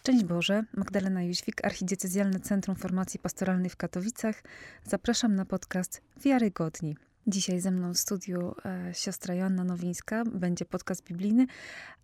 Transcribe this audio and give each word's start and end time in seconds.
Szczęść 0.00 0.24
Boże, 0.24 0.64
Magdalena 0.76 1.22
Jóźwik, 1.22 1.64
Archidiecezjalne 1.64 2.40
Centrum 2.40 2.76
Formacji 2.76 3.20
Pastoralnej 3.20 3.70
w 3.70 3.76
Katowicach. 3.76 4.42
Zapraszam 4.84 5.34
na 5.34 5.44
podcast 5.44 6.00
Wiarygodni. 6.24 6.96
Dzisiaj 7.26 7.60
ze 7.60 7.70
mną 7.70 7.94
w 7.94 7.98
studiu 7.98 8.54
e, 8.64 8.94
siostra 8.94 9.34
Joanna 9.34 9.64
Nowińska, 9.64 10.24
będzie 10.24 10.64
podcast 10.64 11.04
biblijny, 11.04 11.46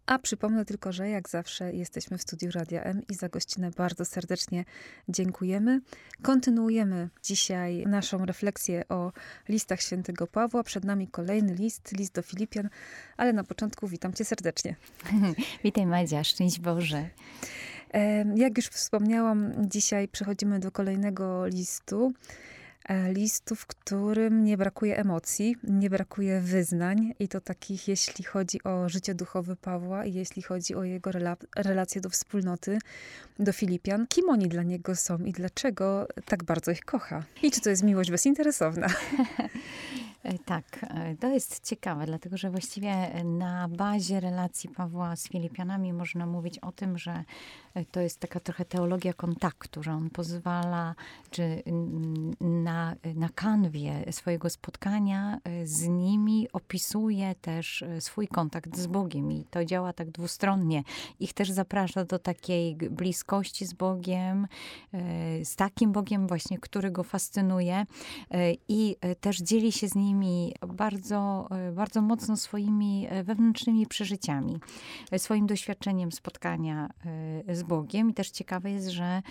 a 0.07 0.19
przypomnę 0.19 0.65
tylko, 0.65 0.93
że 0.93 1.09
jak 1.09 1.29
zawsze 1.29 1.73
jesteśmy 1.73 2.19
w 2.19 2.23
studiu 2.23 2.51
Radia 2.51 2.83
M 2.83 3.03
i 3.09 3.15
za 3.15 3.29
gościnę 3.29 3.71
bardzo 3.71 4.05
serdecznie 4.05 4.65
dziękujemy. 5.09 5.81
Kontynuujemy 6.23 7.09
dzisiaj 7.23 7.87
naszą 7.87 8.27
refleksję 8.27 8.89
o 8.89 9.13
listach 9.49 9.81
świętego 9.81 10.27
Pawła. 10.27 10.63
Przed 10.63 10.85
nami 10.85 11.09
kolejny 11.09 11.55
list, 11.55 11.93
list 11.93 12.15
do 12.15 12.23
Filipian, 12.23 12.69
ale 13.17 13.33
na 13.33 13.45
początku 13.45 13.89
witam 13.89 14.13
cię 14.13 14.25
serdecznie. 14.25 14.77
Witaj 15.65 15.87
Madzia, 15.87 16.25
szczęść 16.25 16.61
Boże. 16.61 17.09
Jak 18.35 18.57
już 18.57 18.67
wspomniałam, 18.67 19.53
dzisiaj 19.59 20.09
przechodzimy 20.09 20.61
do 20.61 20.71
kolejnego 20.71 21.47
listu. 21.47 22.13
E, 22.89 23.13
listu, 23.13 23.55
w 23.55 23.67
którym 23.67 24.45
nie 24.45 24.57
brakuje 24.57 24.97
emocji, 24.97 25.57
nie 25.63 25.91
brakuje 25.91 26.41
wyznań 26.41 27.15
i 27.19 27.29
to 27.29 27.41
takich, 27.41 27.89
jeśli 27.89 28.25
chodzi 28.25 28.63
o 28.63 28.89
życie 28.89 29.15
duchowe 29.15 29.57
Pawła 29.57 30.05
i 30.05 30.15
jeśli 30.15 30.43
chodzi 30.43 30.75
o 30.75 30.85
jego 30.85 31.13
rela 31.13 31.37
relacje 31.57 32.01
do 32.01 32.11
wspólnoty, 32.11 32.79
do 33.39 33.53
Filipian. 33.53 34.07
Kim 34.07 34.29
oni 34.29 34.49
dla 34.49 34.63
niego 34.63 34.97
są 34.97 35.19
i 35.19 35.33
dlaczego 35.33 36.09
tak 36.25 36.45
bardzo 36.45 36.71
ich 36.71 36.85
kocha? 36.85 37.23
I 37.43 37.51
czy 37.51 37.61
to 37.61 37.71
jest 37.71 37.83
miłość 37.83 38.11
bezinteresowna? 38.11 38.87
E, 40.27 40.39
tak, 40.39 40.87
e, 40.91 41.17
to 41.17 41.29
jest 41.29 41.65
ciekawe, 41.65 42.07
dlatego 42.07 42.37
że 42.37 42.51
właściwie 42.51 43.25
na 43.25 43.69
bazie 43.69 44.21
relacji 44.21 44.71
Pawła 44.71 45.17
z 45.17 45.29
Filipianami 45.29 45.93
można 45.93 46.27
mówić 46.27 46.59
o 46.59 46.73
tym, 46.73 46.99
że 46.99 47.25
e, 47.75 47.85
to 47.85 48.01
jest 48.01 48.19
taka 48.21 48.41
trochę 48.41 48.65
teologia 48.65 49.13
kontaktu, 49.13 49.83
że 49.83 49.93
on 49.93 50.11
pozwala, 50.11 50.95
czy 51.31 51.63
na, 52.41 52.97
na 53.15 53.29
kanwie 53.29 54.13
swojego 54.13 54.51
spotkania 54.51 55.39
z 55.65 55.89
nimi 55.89 56.49
opisuje 56.53 57.35
też 57.35 57.85
swój 58.01 58.29
kontakt 58.29 58.77
z 58.77 58.87
Bogiem 58.87 59.33
i 59.33 59.45
to 59.51 59.65
działa 59.65 59.93
tak 59.93 60.11
dwustronnie. 60.11 60.83
Ich 61.21 61.33
też 61.33 61.51
zaprasza 61.51 62.05
do 62.05 62.19
takiej 62.19 62.77
bliskości 62.77 63.67
z 63.67 63.73
Bogiem, 63.73 64.47
z 65.45 65.57
takim 65.57 65.93
Bogiem 65.93 66.27
właśnie, 66.27 66.59
który 66.59 66.91
go 66.91 67.03
fascynuje 67.03 67.87
i 68.69 68.97
też 69.21 69.39
dzieli 69.39 69.73
się 69.73 69.89
z 69.89 69.95
nimi 69.95 70.16
bardzo, 70.69 71.49
e, 71.51 71.73
bardzo 71.73 72.03
mocno 72.03 72.37
swoimi 72.37 73.07
e, 73.11 73.25
wewnętrznymi 73.25 73.87
przeżyciami, 73.87 74.57
e, 75.11 75.19
swoim 75.19 75.47
doświadczeniem 75.47 76.13
spotkania 76.13 76.91
z 77.49 77.63
Bogiem. 77.63 78.11
I 78.11 78.15
też 78.15 78.31
ciekawe 78.31 78.71
jest, 78.71 78.89
że 78.89 79.23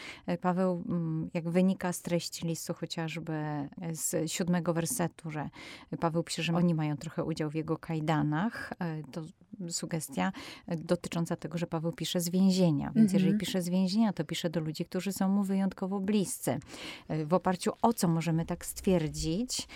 Paweł, 0.41 0.83
mm, 0.89 1.29
jak 1.33 1.49
wynika 1.49 1.93
z 1.93 2.01
treści 2.01 2.47
listu 2.47 2.73
chociażby 2.73 3.33
z 3.91 4.31
siódmego 4.31 4.73
wersetu, 4.73 5.31
że 5.31 5.49
Paweł 5.99 6.23
pisze, 6.23 6.43
że 6.43 6.53
oni 6.53 6.73
mają 6.73 6.97
trochę 6.97 7.23
udział 7.23 7.49
w 7.49 7.55
jego 7.55 7.77
kajdanach, 7.77 8.73
to 9.11 9.21
sugestia 9.69 10.31
dotycząca 10.77 11.35
tego, 11.35 11.57
że 11.57 11.67
Paweł 11.67 11.91
pisze 11.91 12.19
z 12.19 12.29
więzienia. 12.29 12.91
Więc 12.95 13.13
mhm. 13.13 13.13
jeżeli 13.13 13.39
pisze 13.39 13.61
z 13.61 13.69
więzienia, 13.69 14.13
to 14.13 14.23
pisze 14.23 14.49
do 14.49 14.59
ludzi, 14.59 14.85
którzy 14.85 15.11
są 15.11 15.29
mu 15.29 15.43
wyjątkowo 15.43 15.99
bliscy. 15.99 16.59
W 17.25 17.33
oparciu 17.33 17.71
o 17.81 17.93
co 17.93 18.07
możemy 18.07 18.45
tak 18.45 18.65
stwierdzić? 18.65 19.67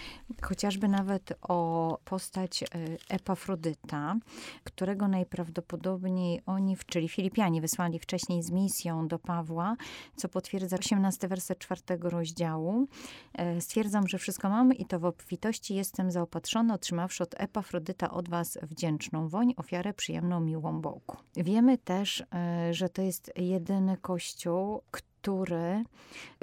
Chociażby 0.41 0.87
nawet 0.89 1.33
o 1.41 1.97
postać 2.05 2.63
e, 2.63 2.67
Epafrodyta, 3.09 4.15
którego 4.63 5.07
najprawdopodobniej 5.07 6.41
oni, 6.45 6.77
czyli 6.85 7.09
Filipianie, 7.09 7.61
wysłali 7.61 7.99
wcześniej 7.99 8.43
z 8.43 8.51
misją 8.51 9.07
do 9.07 9.19
Pawła, 9.19 9.75
co 10.15 10.29
potwierdza 10.29 10.77
18 10.77 11.27
werset 11.27 11.59
czwartego 11.59 12.09
rozdziału. 12.09 12.87
E, 13.33 13.61
stwierdzam, 13.61 14.07
że 14.07 14.17
wszystko 14.17 14.49
mam 14.49 14.73
i 14.73 14.85
to 14.85 14.99
w 14.99 15.05
obfitości 15.05 15.75
jestem 15.75 16.11
zaopatrzony, 16.11 16.73
otrzymawszy 16.73 17.23
od 17.23 17.35
Epafrodyta 17.37 18.11
od 18.11 18.29
was 18.29 18.57
wdzięczną 18.61 19.27
woń, 19.27 19.53
ofiarę 19.57 19.93
przyjemną, 19.93 20.39
miłą 20.39 20.81
Bogu. 20.81 21.17
Wiemy 21.35 21.77
też, 21.77 22.23
e, 22.33 22.73
że 22.73 22.89
to 22.89 23.01
jest 23.01 23.31
jedyny 23.35 23.97
kościół, 23.97 24.81
który 24.91 25.08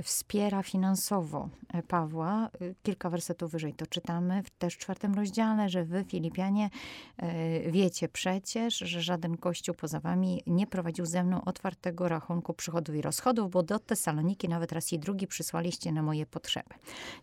wspiera 0.03 0.62
finansowo 0.62 1.48
Pawła. 1.88 2.50
Kilka 2.82 3.10
wersetów 3.10 3.53
wyżej 3.53 3.75
to 3.75 3.87
czytamy 3.87 4.42
też 4.59 4.75
w 4.75 4.78
czwartym 4.78 5.14
rozdziale, 5.14 5.69
że 5.69 5.84
wy, 5.84 6.04
Filipianie, 6.04 6.70
e, 7.16 7.70
wiecie 7.70 8.09
przecież, 8.09 8.78
że 8.78 9.03
żaden 9.03 9.37
kościół 9.37 9.75
poza 9.75 10.00
wami 10.00 10.42
nie 10.47 10.66
prowadził 10.66 11.06
ze 11.06 11.25
mną 11.25 11.44
otwartego 11.44 12.09
rachunku 12.09 12.54
przychodów 12.54 12.94
i 12.94 13.03
rozchodów, 13.03 13.50
bo 13.50 13.62
do 13.62 13.78
Tesaloniki 13.78 14.48
nawet 14.48 14.72
raz 14.72 14.93
i 14.93 14.98
drugi 14.98 15.26
przysłaliście 15.26 15.93
na 15.93 16.03
moje 16.03 16.26
potrzeby. 16.26 16.75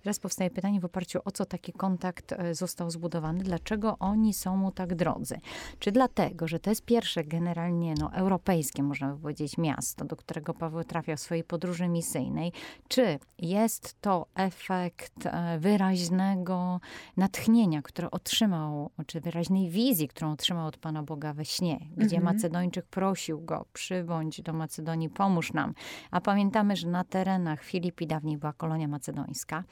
Teraz 0.03 0.19
powstaje 0.19 0.49
pytanie 0.49 0.79
w 0.79 0.85
oparciu 0.85 1.19
o 1.25 1.31
co 1.31 1.45
taki 1.45 1.73
kontakt 1.73 2.31
e, 2.31 2.55
został 2.55 2.91
zbudowany, 2.91 3.43
dlaczego 3.43 3.97
oni 3.99 4.33
są 4.33 4.57
mu 4.57 4.71
tak 4.71 4.95
drodzy? 4.95 5.39
Czy 5.79 5.91
dlatego, 5.91 6.47
że 6.47 6.59
to 6.59 6.69
jest 6.69 6.85
pierwsze 6.85 7.23
generalnie 7.23 7.93
no, 7.99 8.13
europejskie, 8.13 8.83
można 8.83 9.13
by 9.13 9.21
powiedzieć, 9.21 9.57
miasto, 9.57 10.05
do 10.05 10.15
którego 10.15 10.53
Paweł 10.53 10.83
trafia 10.83 11.15
w 11.15 11.19
swojej 11.19 11.42
swojej 11.43 11.47
podróży 11.47 11.87
misyjnej. 11.87 12.51
Czy 12.87 13.19
jest 13.39 14.01
to 14.01 14.27
efekt 14.35 15.25
e, 15.25 15.59
wyraźnego 15.59 16.79
natchnienia, 17.17 17.81
które 17.81 18.11
otrzymał, 18.11 18.91
czy 19.07 19.21
wyraźnej 19.21 19.69
wizji, 19.69 20.07
którą 20.07 20.31
otrzymał 20.31 20.67
od 20.67 20.77
Pana 20.77 21.03
Boga 21.03 21.33
we 21.33 21.45
śnie, 21.45 21.79
gdzie 21.97 22.17
mhm. 22.17 22.23
Macedończyk 22.23 22.85
prosił 22.85 23.41
go, 23.41 23.65
przybądź 23.73 24.41
do 24.41 24.53
Macedonii, 24.53 25.09
pomóż 25.09 25.53
nam. 25.53 25.73
A 26.11 26.21
pamiętamy, 26.21 26.75
że 26.75 26.87
na 26.87 27.03
terenach 27.03 27.63
Filipi 27.63 28.07
dawniej 28.07 28.37
była 28.37 28.53
kolonia 28.53 28.87
macedońska. 28.87 29.63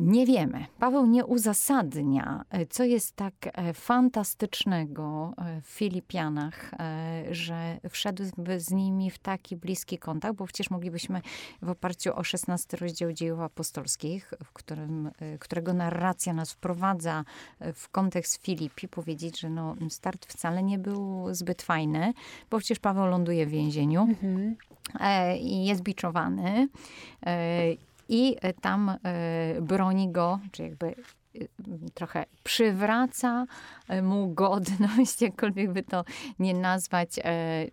Nie 0.00 0.26
wiemy. 0.26 0.66
Paweł 0.78 1.06
nie 1.06 1.26
uzasadnia, 1.26 2.44
e, 2.50 2.66
co 2.66 2.84
jest 2.84 3.16
tak 3.16 3.34
e, 3.44 3.74
fantastycznego 3.74 5.34
e, 5.38 5.60
w 5.60 5.66
Filipianach, 5.66 6.70
że 7.30 7.80
wszedłby 7.90 8.60
z 8.60 8.70
nimi 8.70 9.10
w 9.10 9.18
taki 9.18 9.56
bliski 9.56 9.98
kontakt, 9.98 10.36
bo 10.36 10.46
przecież 10.46 10.70
moglibyśmy 10.70 11.20
w 11.62 11.70
oparciu 11.70 12.16
o 12.16 12.24
16 12.24 12.76
rozdział 12.76 13.12
dziejów 13.12 13.40
apostolskich, 13.40 14.34
w 14.44 14.52
którym, 14.52 15.10
którego 15.38 15.74
narracja 15.74 16.32
nas 16.32 16.52
wprowadza 16.52 17.24
w 17.74 17.88
kontekst 17.88 18.42
Filipi, 18.42 18.88
powiedzieć, 18.88 19.40
że 19.40 19.50
no, 19.50 19.76
start 19.90 20.26
wcale 20.26 20.62
nie 20.62 20.78
był 20.78 21.26
zbyt 21.34 21.62
fajny, 21.62 22.12
bo 22.50 22.58
przecież 22.58 22.78
Paweł 22.78 23.06
ląduje 23.06 23.46
w 23.46 23.50
więzieniu. 23.50 24.02
Mhm 24.02 24.56
i 25.40 25.66
jest 25.66 25.82
biczowany 25.82 26.68
i 28.10 28.36
e, 28.40 28.52
tam 28.52 28.88
e, 28.88 28.96
broni 29.60 30.12
go, 30.12 30.38
czy 30.52 30.62
jakby 30.62 30.94
trochę 31.94 32.24
przywraca 32.44 33.46
mu 34.02 34.34
godność, 34.34 35.22
jakkolwiek 35.30 35.72
by 35.72 35.82
to 35.82 36.04
nie 36.38 36.54
nazwać, 36.54 37.18
e, 37.24 37.66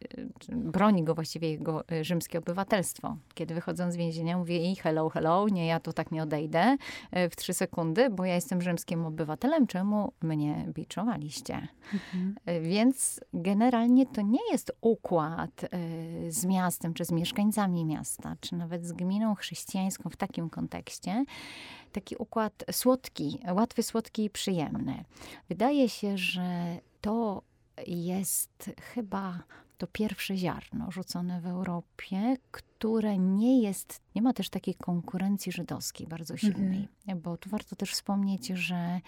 broni 0.49 1.03
go 1.03 1.15
właściwie 1.15 1.49
jego 1.49 1.83
rzymskie 2.01 2.39
obywatelstwo. 2.39 3.17
Kiedy 3.33 3.53
wychodząc 3.53 3.93
z 3.93 3.97
więzienia 3.97 4.37
mówi 4.37 4.53
jej 4.53 4.75
hello, 4.75 5.09
hello, 5.09 5.49
nie, 5.49 5.67
ja 5.67 5.79
tu 5.79 5.93
tak 5.93 6.11
nie 6.11 6.23
odejdę 6.23 6.77
e, 7.11 7.29
w 7.29 7.35
trzy 7.35 7.53
sekundy, 7.53 8.09
bo 8.09 8.25
ja 8.25 8.35
jestem 8.35 8.61
rzymskim 8.61 9.05
obywatelem, 9.05 9.67
czemu 9.67 10.13
mnie 10.21 10.65
biczowaliście? 10.73 11.67
Mhm. 11.93 12.35
E, 12.45 12.61
więc 12.61 13.19
generalnie 13.33 14.05
to 14.05 14.21
nie 14.21 14.51
jest 14.51 14.71
układ 14.81 15.61
z 16.29 16.45
miastem, 16.45 16.93
czy 16.93 17.05
z 17.05 17.11
mieszkańcami 17.11 17.85
miasta, 17.85 18.35
czy 18.39 18.55
nawet 18.55 18.85
z 18.85 18.91
gminą 18.91 19.35
chrześcijańską 19.35 20.09
w 20.09 20.15
takim 20.15 20.49
kontekście, 20.49 21.25
taki 21.91 22.15
układ 22.15 22.63
słodki, 22.71 23.39
łatwy, 23.51 23.83
słodki 23.83 24.25
i 24.25 24.29
przyjemny. 24.29 25.03
Wydaje 25.49 25.89
się, 25.89 26.17
że 26.17 26.77
to 27.01 27.41
jest 27.87 28.71
chyba 28.81 29.43
to 29.77 29.87
pierwsze 29.87 30.37
ziarno 30.37 30.91
rzucone 30.91 31.41
w 31.41 31.45
Europie, 31.45 32.37
które 32.51 33.17
nie 33.17 33.61
jest, 33.61 34.01
nie 34.15 34.21
ma 34.21 34.33
też 34.33 34.49
takiej 34.49 34.75
konkurencji 34.75 35.51
żydowskiej 35.51 36.07
bardzo 36.07 36.37
silnej. 36.37 36.87
Mm 37.07 37.19
-hmm. 37.19 37.21
Bo 37.21 37.37
tu 37.37 37.49
warto 37.49 37.75
też 37.75 37.91
wspomnieć, 37.91 38.47
że 38.47 39.01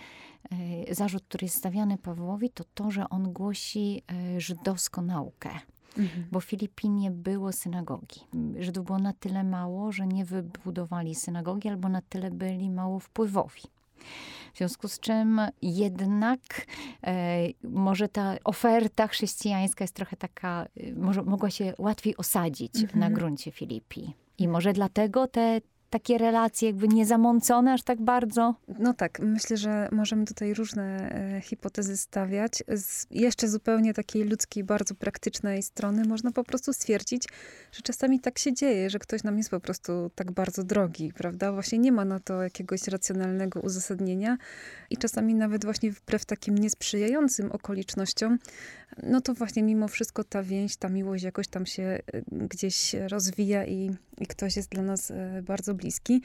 y, 0.90 0.96
zarzut, 0.96 1.24
który 1.24 1.46
jest 1.46 1.58
stawiany 1.58 1.98
Pawłowi, 1.98 2.50
to 2.50 2.64
to, 2.74 2.92
że 2.92 3.10
on 3.10 3.34
głosi 3.34 4.04
y, 4.36 4.42
żydowską 4.42 5.02
naukę. 5.02 5.50
Mhm. 5.98 6.26
Bo 6.32 6.40
w 6.40 6.44
Filipinie 6.46 7.12
było 7.12 7.52
synagogi. 7.52 8.20
Żydów 8.60 8.86
było 8.86 9.00
na 9.00 9.14
tyle 9.14 9.44
mało, 9.44 9.92
że 9.92 10.08
nie 10.08 10.26
wybudowali 10.26 11.16
synagogi, 11.16 11.70
albo 11.70 11.90
na 11.90 12.02
tyle 12.02 12.32
byli 12.32 12.70
mało 12.70 13.00
wpływowi. 13.00 13.62
W 14.54 14.58
związku 14.58 14.88
z 14.88 15.00
czym 15.00 15.42
jednak 15.62 16.40
e, 17.04 17.48
może 17.64 18.08
ta 18.08 18.36
oferta 18.44 19.08
chrześcijańska 19.08 19.84
jest 19.84 19.96
trochę 19.96 20.18
taka, 20.18 20.66
e, 20.78 20.94
może 20.94 21.24
mogła 21.24 21.50
się 21.50 21.74
łatwiej 21.78 22.18
osadzić 22.18 22.76
mhm. 22.76 23.00
na 23.00 23.10
gruncie 23.10 23.52
Filipii. 23.52 24.14
I 24.38 24.48
może 24.48 24.74
dlatego 24.74 25.28
te 25.28 25.62
takie 25.90 26.18
relacje 26.18 26.68
jakby 26.68 26.88
niezamącone 26.88 27.74
aż 27.74 27.84
tak 27.84 28.02
bardzo? 28.02 28.56
No 28.80 28.94
tak, 28.94 29.20
myślę, 29.20 29.58
że 29.58 29.90
możemy 29.92 30.26
tutaj 30.26 30.54
różne 30.54 31.12
e, 31.38 31.42
hipotezy 31.42 31.98
stawiać. 31.98 32.64
Z 32.68 33.08
jeszcze 33.12 33.48
zupełnie 33.48 33.94
takiej 33.94 34.24
ludzkiej, 34.24 34.64
bardzo 34.64 34.96
praktycznej 34.96 35.64
strony 35.64 36.06
można 36.06 36.32
po 36.32 36.44
prostu 36.44 36.74
stwierdzić, 36.74 37.28
że 37.72 37.82
czasami 37.82 38.20
tak 38.20 38.40
się 38.40 38.54
dzieje, 38.54 38.90
że 38.90 39.00
ktoś 39.00 39.24
nam 39.24 39.38
jest 39.38 39.50
po 39.50 39.60
prostu 39.60 40.12
tak 40.16 40.32
bardzo 40.32 40.64
drogi, 40.64 41.14
prawda? 41.14 41.52
Właśnie 41.52 41.80
nie 41.80 41.92
ma 41.92 42.06
na 42.06 42.20
to 42.20 42.44
jakiegoś 42.44 42.88
racjonalnego 42.88 43.60
uzasadnienia 43.60 44.38
i 44.90 44.98
czasami 44.98 45.36
nawet 45.36 45.66
właśnie 45.66 45.92
wbrew 45.92 46.26
takim 46.26 46.58
niesprzyjającym 46.58 47.52
okolicznościom, 47.52 48.38
no 49.04 49.22
to 49.22 49.34
właśnie 49.34 49.64
mimo 49.64 49.88
wszystko 49.88 50.24
ta 50.24 50.44
więź, 50.44 50.78
ta 50.78 50.90
miłość 50.90 51.24
jakoś 51.24 51.48
tam 51.48 51.66
się 51.66 51.84
e, 51.84 52.02
gdzieś 52.32 52.94
rozwija 52.94 53.66
i, 53.66 53.92
i 54.18 54.28
ktoś 54.28 54.56
jest 54.56 54.70
dla 54.70 54.84
nas 54.84 55.12
e, 55.12 55.42
bardzo 55.42 55.74
bliski. 55.74 56.22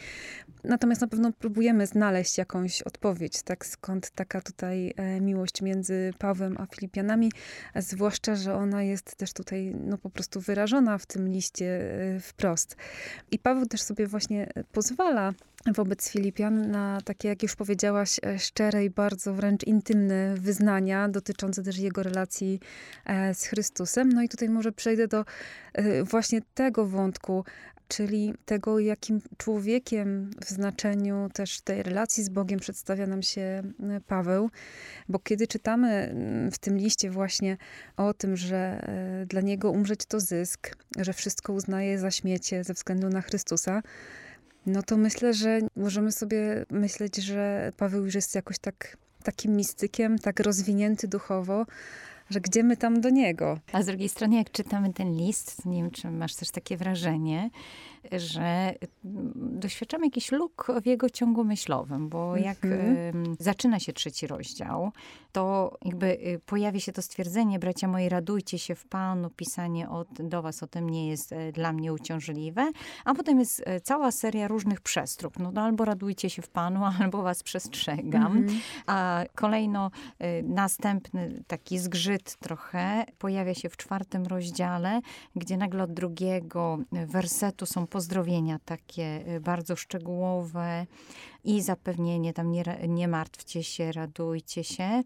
Natomiast 0.64 1.00
na 1.00 1.06
pewno 1.06 1.32
próbujemy 1.32 1.86
znaleźć 1.86 2.38
jakąś 2.38 2.82
odpowiedź, 2.82 3.42
tak 3.42 3.66
skąd 3.66 4.10
taka 4.10 4.40
tutaj 4.40 4.94
e, 4.96 5.20
miłość 5.20 5.62
między 5.62 6.12
Pawłem 6.18 6.56
a 6.58 6.66
Filipianami, 6.66 7.32
zwłaszcza, 7.76 8.36
że 8.36 8.54
ona 8.54 8.82
jest 8.82 9.16
też 9.16 9.32
tutaj 9.32 9.74
no, 9.80 9.98
po 9.98 10.10
prostu 10.10 10.40
wyrażona 10.40 10.98
w 10.98 11.06
tym 11.06 11.28
liście 11.28 11.80
wprost. 12.20 12.76
I 13.30 13.38
Paweł 13.38 13.66
też 13.66 13.82
sobie 13.82 14.06
właśnie 14.06 14.48
pozwala 14.72 15.32
wobec 15.72 16.10
Filipian 16.10 16.70
na 16.70 17.00
takie, 17.04 17.28
jak 17.28 17.42
już 17.42 17.56
powiedziałaś, 17.56 18.20
szczere 18.38 18.84
i 18.84 18.90
bardzo 18.90 19.34
wręcz 19.34 19.64
intymne 19.64 20.34
wyznania 20.34 21.08
dotyczące 21.08 21.62
też 21.62 21.78
jego 21.78 22.02
relacji 22.02 22.60
e, 23.04 23.34
z 23.34 23.44
Chrystusem. 23.44 24.08
No 24.08 24.22
i 24.22 24.28
tutaj 24.28 24.48
może 24.48 24.72
przejdę 24.72 25.08
do 25.08 25.24
e, 25.72 26.04
właśnie 26.04 26.40
tego 26.54 26.86
wątku, 26.86 27.44
czyli 27.88 28.34
tego, 28.44 28.78
jakim 28.78 29.20
człowiekiem 29.36 30.30
w 30.46 30.50
znaczeniu 30.50 31.28
też 31.32 31.60
tej 31.60 31.82
relacji 31.82 32.24
z 32.24 32.28
Bogiem 32.28 32.60
przedstawia 32.60 33.06
nam 33.06 33.22
się 33.22 33.40
e, 33.40 33.62
Paweł. 34.06 34.50
Bo 35.08 35.18
kiedy 35.18 35.46
czytamy 35.46 35.88
mm, 35.88 36.50
w 36.50 36.58
tym 36.58 36.78
liście 36.78 37.10
właśnie 37.10 37.56
o 37.96 38.14
tym, 38.14 38.36
że 38.36 38.86
dla 39.28 39.40
niego 39.40 39.70
umrzeć 39.70 40.06
to 40.06 40.20
zysk, 40.20 40.76
że 40.98 41.12
wszystko 41.12 41.52
uznaje 41.52 41.98
za 41.98 42.10
śmiecie 42.10 42.64
ze 42.64 42.74
względu 42.74 43.08
na 43.08 43.20
Chrystusa, 43.20 43.82
no 44.66 44.82
to 44.82 44.96
myślę, 44.96 45.34
że 45.34 45.60
możemy 45.76 46.12
sobie 46.12 46.66
myśleć, 46.70 47.16
że 47.16 47.72
Paweł 47.76 48.04
już 48.04 48.14
jest 48.14 48.34
jakoś 48.34 48.58
tak 48.58 48.96
takim 49.22 49.56
mistykiem, 49.56 50.18
tak 50.18 50.40
rozwinięty 50.40 51.08
duchowo, 51.08 51.66
że 52.30 52.40
gdzie 52.40 52.62
my 52.62 52.76
tam 52.76 53.00
do 53.00 53.10
niego. 53.10 53.58
A 53.72 53.82
z 53.82 53.86
drugiej 53.86 54.08
strony, 54.08 54.36
jak 54.36 54.50
czytamy 54.50 54.92
ten 54.92 55.16
list, 55.16 55.66
nie 55.66 55.82
wiem, 55.82 55.90
czy 55.90 56.10
masz 56.10 56.34
też 56.34 56.50
takie 56.50 56.76
wrażenie, 56.76 57.50
że 58.12 58.74
mm, 59.04 59.32
doświadczamy 59.34 60.06
jakiś 60.06 60.32
luk 60.32 60.66
w 60.82 60.86
jego 60.86 61.10
ciągu 61.10 61.44
myślowym, 61.44 62.08
bo 62.08 62.36
jak 62.36 62.64
mhm. 62.64 63.36
zaczyna 63.40 63.80
się 63.80 63.92
trzeci 63.92 64.26
rozdział, 64.26 64.92
to 65.32 65.76
jakby 65.84 66.06
y, 66.06 66.40
pojawi 66.46 66.80
się 66.80 66.92
to 66.92 67.02
stwierdzenie, 67.02 67.58
bracia 67.58 67.88
moi, 67.88 68.08
radujcie 68.08 68.58
się 68.58 68.74
w 68.74 68.84
Panu, 68.84 69.30
pisanie 69.30 69.88
od, 69.88 70.08
do 70.22 70.42
was 70.42 70.62
o 70.62 70.66
tym 70.66 70.90
nie 70.90 71.08
jest 71.08 71.32
e, 71.32 71.52
dla 71.52 71.72
mnie 71.72 71.92
uciążliwe, 71.92 72.70
a 73.04 73.14
potem 73.14 73.38
jest 73.38 73.62
e, 73.66 73.80
cała 73.80 74.12
seria 74.12 74.48
różnych 74.48 74.80
przestróg. 74.80 75.38
No, 75.38 75.52
no 75.52 75.62
albo 75.62 75.84
radujcie 75.84 76.30
się 76.30 76.42
w 76.42 76.48
Panu, 76.48 76.80
albo 77.00 77.22
was 77.22 77.42
przestrzegam. 77.42 78.36
Mhm. 78.36 78.60
A 78.86 79.24
kolejno 79.34 79.90
y, 80.22 80.42
następny 80.42 81.44
taki 81.46 81.78
zgrzyt 81.78 82.13
trochę 82.18 83.04
pojawia 83.18 83.54
się 83.54 83.68
w 83.68 83.76
czwartym 83.76 84.26
rozdziale, 84.26 85.00
gdzie 85.36 85.56
nagle 85.56 85.82
od 85.82 85.92
drugiego 85.92 86.78
wersetu 86.92 87.66
są 87.66 87.86
pozdrowienia 87.86 88.58
takie 88.64 89.24
y, 89.36 89.40
bardzo 89.40 89.76
szczegółowe 89.76 90.86
i 91.44 91.62
zapewnienie 91.62 92.32
tam 92.32 92.52
nie, 92.52 92.64
nie 92.88 93.08
martwcie 93.08 93.62
się, 93.62 93.92
radujcie 93.92 94.64
się 94.64 95.02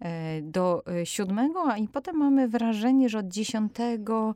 e, 0.00 0.42
do 0.42 0.82
e, 0.86 1.06
siódmego, 1.06 1.64
a 1.72 1.78
i 1.78 1.88
potem 1.88 2.16
mamy 2.16 2.48
wrażenie, 2.48 3.08
że 3.08 3.18
od 3.18 3.28
dziesiątego 3.28 4.34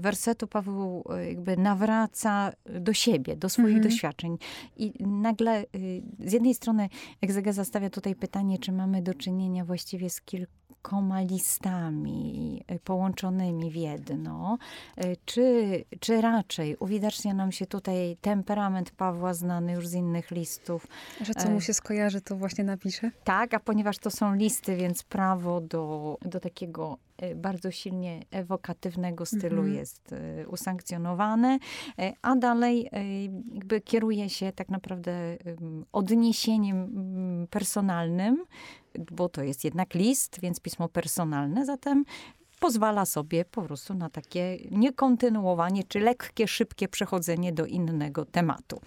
wersetu 0.00 0.46
Paweł 0.46 1.04
jakby 1.28 1.56
nawraca 1.56 2.52
do 2.80 2.92
siebie, 2.92 3.36
do 3.36 3.48
swoich 3.48 3.76
mhm. 3.76 3.82
doświadczeń. 3.82 4.38
I 4.76 4.92
nagle 5.06 5.64
z 6.18 6.32
jednej 6.32 6.54
strony 6.54 6.88
egzegeza 7.20 7.64
stawia 7.64 7.90
tutaj 7.90 8.14
pytanie, 8.14 8.58
czy 8.58 8.72
mamy 8.72 9.02
do 9.02 9.14
czynienia 9.14 9.64
właściwie 9.64 10.10
z 10.10 10.20
kilku 10.20 10.61
kilkoma 10.82 11.20
listami 11.20 12.64
y, 12.70 12.78
połączonymi 12.78 13.70
w 13.70 13.74
jedno, 13.74 14.58
y, 15.04 15.16
czy, 15.24 15.84
czy 16.00 16.20
raczej 16.20 16.76
uwidacznia 16.76 17.34
nam 17.34 17.52
się 17.52 17.66
tutaj 17.66 18.16
temperament 18.20 18.90
Pawła 18.90 19.34
znany 19.34 19.72
już 19.72 19.88
z 19.88 19.94
innych 19.94 20.30
listów. 20.30 20.86
Że 21.20 21.34
co 21.34 21.50
mu 21.50 21.60
się 21.60 21.74
skojarzy, 21.74 22.20
to 22.20 22.36
właśnie 22.36 22.64
napisze? 22.64 23.10
Tak, 23.24 23.54
a 23.54 23.60
ponieważ 23.60 23.98
to 23.98 24.10
są 24.10 24.34
listy, 24.34 24.76
więc 24.76 25.02
prawo 25.02 25.60
do, 25.60 26.16
do 26.22 26.40
takiego 26.40 26.98
y, 27.10 27.11
bardzo 27.34 27.70
silnie 27.70 28.20
ewokatywnego 28.30 29.26
stylu 29.26 29.58
mhm. 29.58 29.74
jest 29.74 30.14
usankcjonowane, 30.46 31.58
a 32.22 32.36
dalej 32.36 32.90
jakby 33.52 33.80
kieruje 33.80 34.30
się 34.30 34.52
tak 34.52 34.68
naprawdę 34.68 35.38
odniesieniem 35.92 36.76
mm, 36.76 37.46
personalnym 37.46 38.44
bo 38.98 39.28
to 39.28 39.42
jest 39.42 39.64
jednak 39.64 39.94
list, 39.94 40.40
więc 40.40 40.60
pismo 40.60 40.88
personalne, 40.88 41.66
zatem 41.66 42.04
pozwala 42.60 43.06
sobie 43.06 43.44
po 43.44 43.62
prostu 43.62 43.94
na 43.94 44.10
takie 44.10 44.58
niekontynuowanie, 44.70 45.84
czy 45.84 46.00
lekkie, 46.00 46.48
szybkie 46.48 46.88
przechodzenie 46.88 47.52
do 47.52 47.66
innego 47.66 48.24
tematu. 48.24 48.80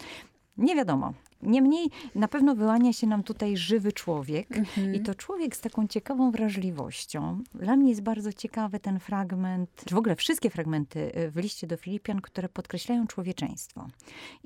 Nie 0.58 0.76
wiadomo. 0.76 1.14
Niemniej 1.42 1.90
na 2.16 2.28
pewno 2.28 2.56
wyłania 2.56 2.94
się 2.94 3.08
nam 3.08 3.24
tutaj 3.24 3.58
żywy 3.58 3.92
człowiek 3.94 4.58
mhm. 4.58 4.96
i 4.96 5.00
to 5.00 5.16
człowiek 5.16 5.56
z 5.56 5.62
taką 5.62 5.88
ciekawą 5.88 6.32
wrażliwością. 6.32 7.44
Dla 7.54 7.76
mnie 7.76 7.90
jest 7.90 8.02
bardzo 8.02 8.34
ciekawy 8.34 8.80
ten 8.80 9.00
fragment, 9.00 9.70
czy 9.86 9.96
w 9.96 9.98
ogóle 9.98 10.16
wszystkie 10.16 10.50
fragmenty 10.50 11.12
w 11.32 11.38
liście 11.38 11.68
do 11.68 11.78
Filipian, 11.78 12.22
które 12.22 12.50
podkreślają 12.50 13.08
człowieczeństwo. 13.08 13.88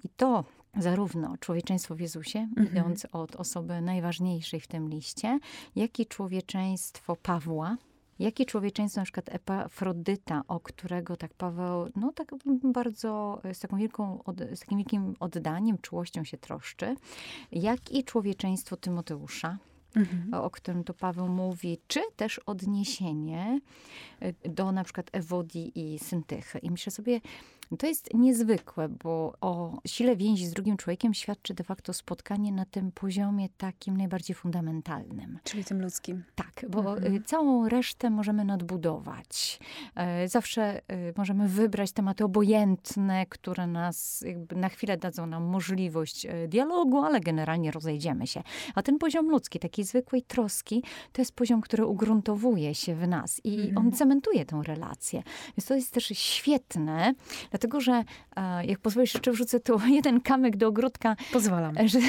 I 0.04 0.10
to 0.10 0.46
zarówno 0.78 1.38
człowieczeństwo 1.38 1.96
w 1.96 2.00
Jezusie, 2.00 2.40
mhm. 2.40 2.68
idąc 2.68 3.08
od 3.12 3.36
osoby 3.36 3.82
najważniejszej 3.82 4.60
w 4.60 4.68
tym 4.68 4.90
liście, 4.90 5.40
jak 5.76 6.00
i 6.00 6.06
człowieczeństwo 6.06 7.16
Pawła, 7.16 7.78
jak 8.20 8.40
i 8.40 8.46
człowieczeństwo 8.46 9.02
na 9.02 9.06
przykład 9.06 9.30
Epafrodyta, 9.30 10.42
o 10.48 10.60
którego 10.60 11.18
tak 11.18 11.34
Paweł, 11.34 11.90
no 11.96 12.14
tak 12.14 12.36
bardzo 12.64 13.42
z, 13.54 13.60
taką 13.60 13.78
wielką, 13.78 14.24
z 14.56 14.60
takim 14.60 14.78
wielkim 14.78 15.16
oddaniem, 15.20 15.78
czułością 15.78 16.24
się 16.24 16.38
troszczy, 16.38 16.96
jak 17.52 17.92
i 17.92 18.04
człowieczeństwo 18.04 18.78
Tymoteusza, 18.78 19.58
Mhm. 19.96 20.34
o 20.34 20.50
którym 20.50 20.84
tu 20.84 20.94
Paweł 20.94 21.28
mówi, 21.28 21.78
czy 21.88 22.00
też 22.16 22.40
odniesienie 22.40 23.60
do 24.46 24.72
na 24.72 24.84
przykład 24.84 25.10
Ewodii 25.12 25.72
i 25.76 26.00
Syntychy. 26.00 26.60
I 26.60 26.72
myślę 26.72 26.92
sobie, 26.92 27.22
to 27.78 27.88
jest 27.88 28.14
niezwykłe, 28.14 28.90
bo 28.90 29.34
o 29.42 29.78
sile 29.88 30.16
więzi 30.16 30.48
z 30.48 30.54
drugim 30.54 30.78
człowiekiem 30.78 31.14
świadczy 31.14 31.54
de 31.54 31.64
facto 31.64 31.94
spotkanie 31.94 32.52
na 32.52 32.66
tym 32.66 32.92
poziomie 32.92 33.50
takim 33.58 33.98
najbardziej 33.98 34.36
fundamentalnym. 34.36 35.40
Czyli 35.44 35.66
tym 35.66 35.82
ludzkim. 35.82 36.24
Tak, 36.36 36.66
bo 36.70 36.80
mhm. 36.80 37.16
Y, 37.16 37.22
całą 37.22 37.70
resztę 37.70 38.10
możemy 38.10 38.46
nadbudować. 38.46 39.60
E, 39.96 40.28
zawsze 40.28 40.78
y, 40.78 41.14
możemy 41.18 41.48
wybrać 41.48 41.92
tematy 41.92 42.24
obojętne, 42.24 43.26
które 43.26 43.68
nas 43.68 44.26
na 44.56 44.70
chwilę 44.70 44.98
dadzą 44.98 45.26
nam 45.26 45.44
możliwość 45.44 46.26
e, 46.26 46.48
dialogu, 46.48 46.98
ale 46.98 47.20
generalnie 47.20 47.72
rozejdziemy 47.72 48.28
się. 48.28 48.44
A 48.76 48.82
ten 48.82 48.98
poziom 48.98 49.30
ludzki, 49.30 49.60
takiej 49.60 49.86
zwykłej 49.86 50.22
troski, 50.22 50.84
to 51.12 51.22
jest 51.22 51.32
poziom, 51.32 51.62
który 51.62 51.86
ugruntowuje 51.86 52.76
się 52.76 52.96
w 52.96 53.08
nas 53.08 53.42
i 53.44 53.60
mhm. 53.60 53.78
on 53.78 53.92
cementuje 53.92 54.46
tą 54.46 54.64
relację. 54.64 55.24
Więc 55.58 55.66
to 55.66 55.76
jest 55.76 55.92
też 55.92 56.06
świetne, 56.06 57.14
Dlatego, 57.60 57.82
że 57.82 58.04
e, 58.36 58.66
jak 58.66 58.80
pozwolisz, 58.80 59.14
jeszcze 59.14 59.32
wrzucę 59.32 59.60
tu 59.60 59.80
jeden 60.00 60.22
kamyk 60.22 60.58
do 60.58 60.68
ogródka. 60.68 61.16
Pozwalam. 61.34 61.76
Że, 61.86 62.00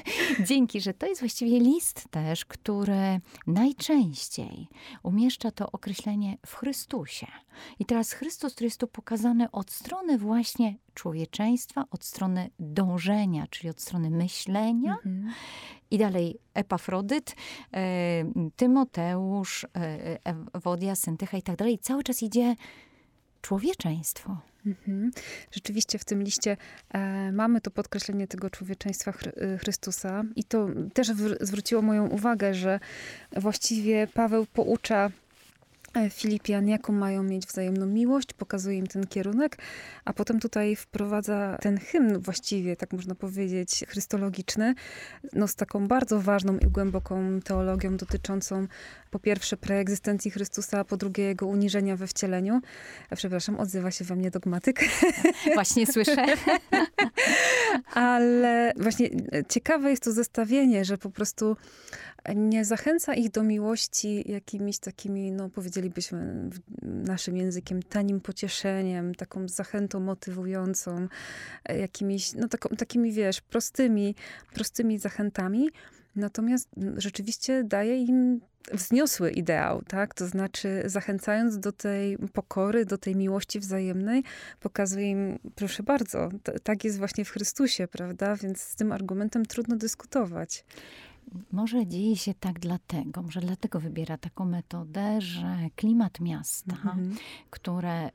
dzięki, 0.48 0.80
że 0.80 0.94
to 0.94 1.06
jest 1.06 1.20
właściwie 1.20 1.60
list 1.60 2.04
też, 2.10 2.44
który 2.44 3.20
najczęściej 3.46 4.68
umieszcza 5.02 5.50
to 5.50 5.72
określenie 5.72 6.38
w 6.46 6.54
Chrystusie. 6.54 7.26
I 7.78 7.84
teraz 7.84 8.12
Chrystus, 8.12 8.52
który 8.52 8.66
jest 8.66 8.80
tu 8.80 8.86
pokazany 8.86 9.50
od 9.50 9.70
strony 9.70 10.18
właśnie 10.18 10.74
człowieczeństwa, 10.94 11.84
od 11.90 12.04
strony 12.04 12.50
dążenia, 12.58 13.46
czyli 13.50 13.70
od 13.70 13.80
strony 13.80 14.10
myślenia. 14.10 14.92
Mhm. 14.92 15.32
I 15.90 15.98
dalej 15.98 16.38
Epafrodyt, 16.54 17.36
e, 17.72 18.24
Tymoteusz, 18.56 19.64
e, 19.64 20.18
Ewodia, 20.52 20.94
Syntycha 20.94 21.36
i 21.36 21.42
tak 21.42 21.56
dalej. 21.56 21.78
Cały 21.78 22.02
czas 22.02 22.22
idzie 22.22 22.56
człowieczeństwo. 23.42 24.49
Mhm. 24.66 25.10
Rzeczywiście 25.52 25.98
w 25.98 26.04
tym 26.04 26.22
liście 26.22 26.56
e, 26.90 27.32
mamy 27.32 27.60
to 27.60 27.70
podkreślenie 27.70 28.26
tego 28.26 28.50
człowieczeństwa 28.50 29.12
Chry 29.12 29.58
Chrystusa 29.58 30.24
i 30.36 30.44
to 30.44 30.68
też 30.94 31.08
zwróciło 31.40 31.82
moją 31.82 32.06
uwagę, 32.06 32.54
że 32.54 32.80
właściwie 33.32 34.06
Paweł 34.06 34.46
poucza 34.46 35.10
E, 35.94 36.10
Filipian, 36.10 36.68
jaką 36.68 36.92
mają 36.92 37.22
mieć 37.22 37.46
wzajemną 37.46 37.86
miłość, 37.86 38.32
pokazuje 38.32 38.78
im 38.78 38.86
ten 38.86 39.06
kierunek, 39.06 39.58
a 40.04 40.12
potem 40.12 40.40
tutaj 40.40 40.76
wprowadza 40.76 41.58
ten 41.60 41.78
hymn 41.78 42.18
właściwie, 42.18 42.76
tak 42.76 42.92
można 42.92 43.14
powiedzieć, 43.14 43.84
chrystologiczny, 43.88 44.74
no 45.32 45.48
z 45.48 45.54
taką 45.54 45.88
bardzo 45.88 46.20
ważną 46.20 46.58
i 46.58 46.66
głęboką 46.66 47.40
teologią 47.40 47.96
dotyczącą 47.96 48.66
po 49.10 49.18
pierwsze 49.18 49.56
preegzystencji 49.56 50.30
Chrystusa, 50.30 50.78
a 50.78 50.84
po 50.84 50.96
drugie 50.96 51.24
jego 51.24 51.46
uniżenia 51.46 51.96
we 51.96 52.06
wcieleniu. 52.06 52.60
A 53.10 53.16
przepraszam, 53.16 53.60
odzywa 53.60 53.90
się 53.90 54.04
we 54.04 54.16
mnie 54.16 54.30
dogmatyk. 54.30 54.80
Właśnie 55.54 55.86
słyszę. 55.86 56.26
Ale 57.94 58.72
właśnie 58.76 59.08
ciekawe 59.48 59.90
jest 59.90 60.02
to 60.02 60.12
zestawienie, 60.12 60.84
że 60.84 60.98
po 60.98 61.10
prostu 61.10 61.56
nie 62.34 62.64
zachęca 62.64 63.14
ich 63.14 63.30
do 63.30 63.42
miłości 63.42 64.32
jakimiś 64.32 64.78
takimi, 64.78 65.32
no 65.32 65.48
powiedzielibyśmy 65.48 66.50
naszym 66.82 67.36
językiem, 67.36 67.82
tanim 67.82 68.20
pocieszeniem, 68.20 69.14
taką 69.14 69.48
zachętą 69.48 70.00
motywującą, 70.00 71.08
jakimiś, 71.68 72.32
no 72.32 72.48
taką, 72.48 72.68
takimi, 72.68 73.12
wiesz, 73.12 73.40
prostymi, 73.40 74.14
prostymi 74.54 74.98
zachętami. 74.98 75.70
Natomiast 76.16 76.68
rzeczywiście 76.96 77.64
daje 77.64 77.98
im 77.98 78.40
wzniosły 78.72 79.30
ideał, 79.30 79.82
tak? 79.82 80.14
To 80.14 80.26
znaczy, 80.26 80.82
zachęcając 80.86 81.58
do 81.58 81.72
tej 81.72 82.18
pokory, 82.32 82.84
do 82.84 82.98
tej 82.98 83.16
miłości 83.16 83.60
wzajemnej, 83.60 84.24
pokazuje 84.60 85.10
im, 85.10 85.38
proszę 85.54 85.82
bardzo, 85.82 86.28
tak 86.62 86.84
jest 86.84 86.98
właśnie 86.98 87.24
w 87.24 87.30
Chrystusie, 87.30 87.88
prawda? 87.88 88.36
Więc 88.36 88.60
z 88.60 88.76
tym 88.76 88.92
argumentem 88.92 89.46
trudno 89.46 89.76
dyskutować. 89.76 90.64
Może 91.52 91.86
dzieje 91.86 92.16
się 92.16 92.34
tak 92.34 92.58
dlatego, 92.58 93.22
może 93.22 93.40
dlatego 93.40 93.80
wybiera 93.80 94.18
taką 94.18 94.44
metodę, 94.44 95.20
że 95.20 95.56
klimat 95.76 96.20
miasta, 96.20 96.72
mhm. 96.72 97.16
które 97.50 98.08
y, 98.08 98.10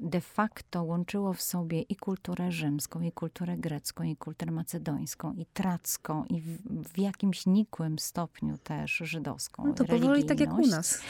de 0.00 0.20
facto 0.20 0.84
łączyło 0.84 1.32
w 1.34 1.42
sobie 1.42 1.82
i 1.82 1.96
kulturę 1.96 2.52
rzymską, 2.52 3.00
i 3.00 3.12
kulturę 3.12 3.56
grecką, 3.56 4.04
i 4.04 4.16
kulturę 4.16 4.52
macedońską, 4.52 5.32
i 5.32 5.46
tracką, 5.46 6.24
i 6.24 6.40
w, 6.40 6.58
w 6.92 6.98
jakimś 6.98 7.46
nikłym 7.46 7.98
stopniu 7.98 8.58
też 8.58 8.92
żydowską. 9.04 9.66
No 9.66 9.74
to 9.74 9.84
powoli 9.84 10.24
tak 10.24 10.40
jak 10.40 10.58
u 10.58 10.66
nas. 10.66 11.02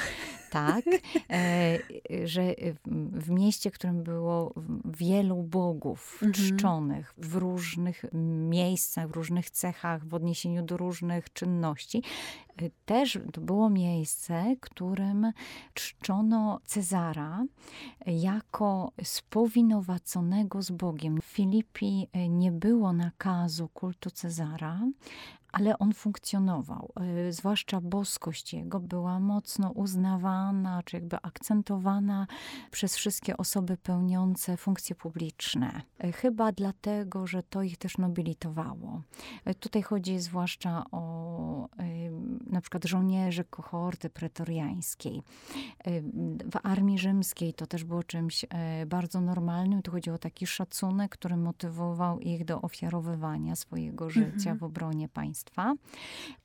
Tak, 0.50 0.84
e, 1.30 1.78
że 2.24 2.54
w 3.12 3.30
mieście, 3.30 3.70
w 3.70 3.74
którym 3.74 4.02
było 4.02 4.54
wielu 4.84 5.42
bogów 5.42 6.22
mhm. 6.22 6.32
czczonych 6.32 7.14
w 7.18 7.34
różnych 7.34 8.04
miejscach, 8.48 9.08
w 9.08 9.10
różnych 9.10 9.50
cechach, 9.50 10.06
w 10.06 10.14
odniesieniu 10.14 10.62
do 10.62 10.76
różnych 10.76 11.32
czynności, 11.32 12.02
też 12.84 13.18
to 13.32 13.40
było 13.40 13.70
miejsce, 13.70 14.56
którym 14.60 15.32
czczono 15.74 16.60
Cezara 16.64 17.44
jako 18.06 18.92
spowinowaconego 19.02 20.62
z 20.62 20.70
Bogiem. 20.70 21.20
W 21.20 21.24
Filipi 21.24 22.08
nie 22.28 22.52
było 22.52 22.92
nakazu 22.92 23.68
kultu 23.68 24.10
Cezara, 24.10 24.80
ale 25.56 25.78
on 25.78 25.92
funkcjonował. 25.92 26.92
Y, 27.28 27.32
zwłaszcza 27.32 27.80
boskość 27.80 28.54
jego 28.54 28.80
była 28.80 29.20
mocno 29.20 29.70
uznawana, 29.70 30.82
czy 30.82 30.96
jakby 30.96 31.16
akcentowana 31.22 32.26
przez 32.70 32.96
wszystkie 32.96 33.36
osoby 33.36 33.76
pełniące 33.76 34.56
funkcje 34.56 34.96
publiczne. 34.96 35.82
Y, 36.04 36.12
chyba 36.12 36.52
dlatego, 36.52 37.26
że 37.26 37.42
to 37.42 37.62
ich 37.62 37.76
też 37.76 37.98
nobilitowało. 37.98 39.02
Y, 39.48 39.54
tutaj 39.54 39.82
chodzi 39.82 40.18
zwłaszcza 40.18 40.84
o 40.90 41.06
na 42.46 42.60
przykład 42.60 42.84
żołnierzy 42.84 43.44
kohorty 43.44 44.10
pretoriańskiej. 44.10 45.22
W 46.52 46.56
armii 46.62 46.98
rzymskiej 46.98 47.54
to 47.54 47.66
też 47.66 47.84
było 47.84 48.02
czymś 48.02 48.46
bardzo 48.86 49.20
normalnym. 49.20 49.82
Tu 49.82 49.90
chodzi 49.90 50.10
o 50.10 50.18
taki 50.18 50.46
szacunek, 50.46 51.12
który 51.12 51.36
motywował 51.36 52.20
ich 52.20 52.44
do 52.44 52.62
ofiarowywania 52.62 53.56
swojego 53.56 54.10
życia 54.10 54.50
mhm. 54.50 54.58
w 54.58 54.62
obronie 54.62 55.08
państwa 55.08 55.45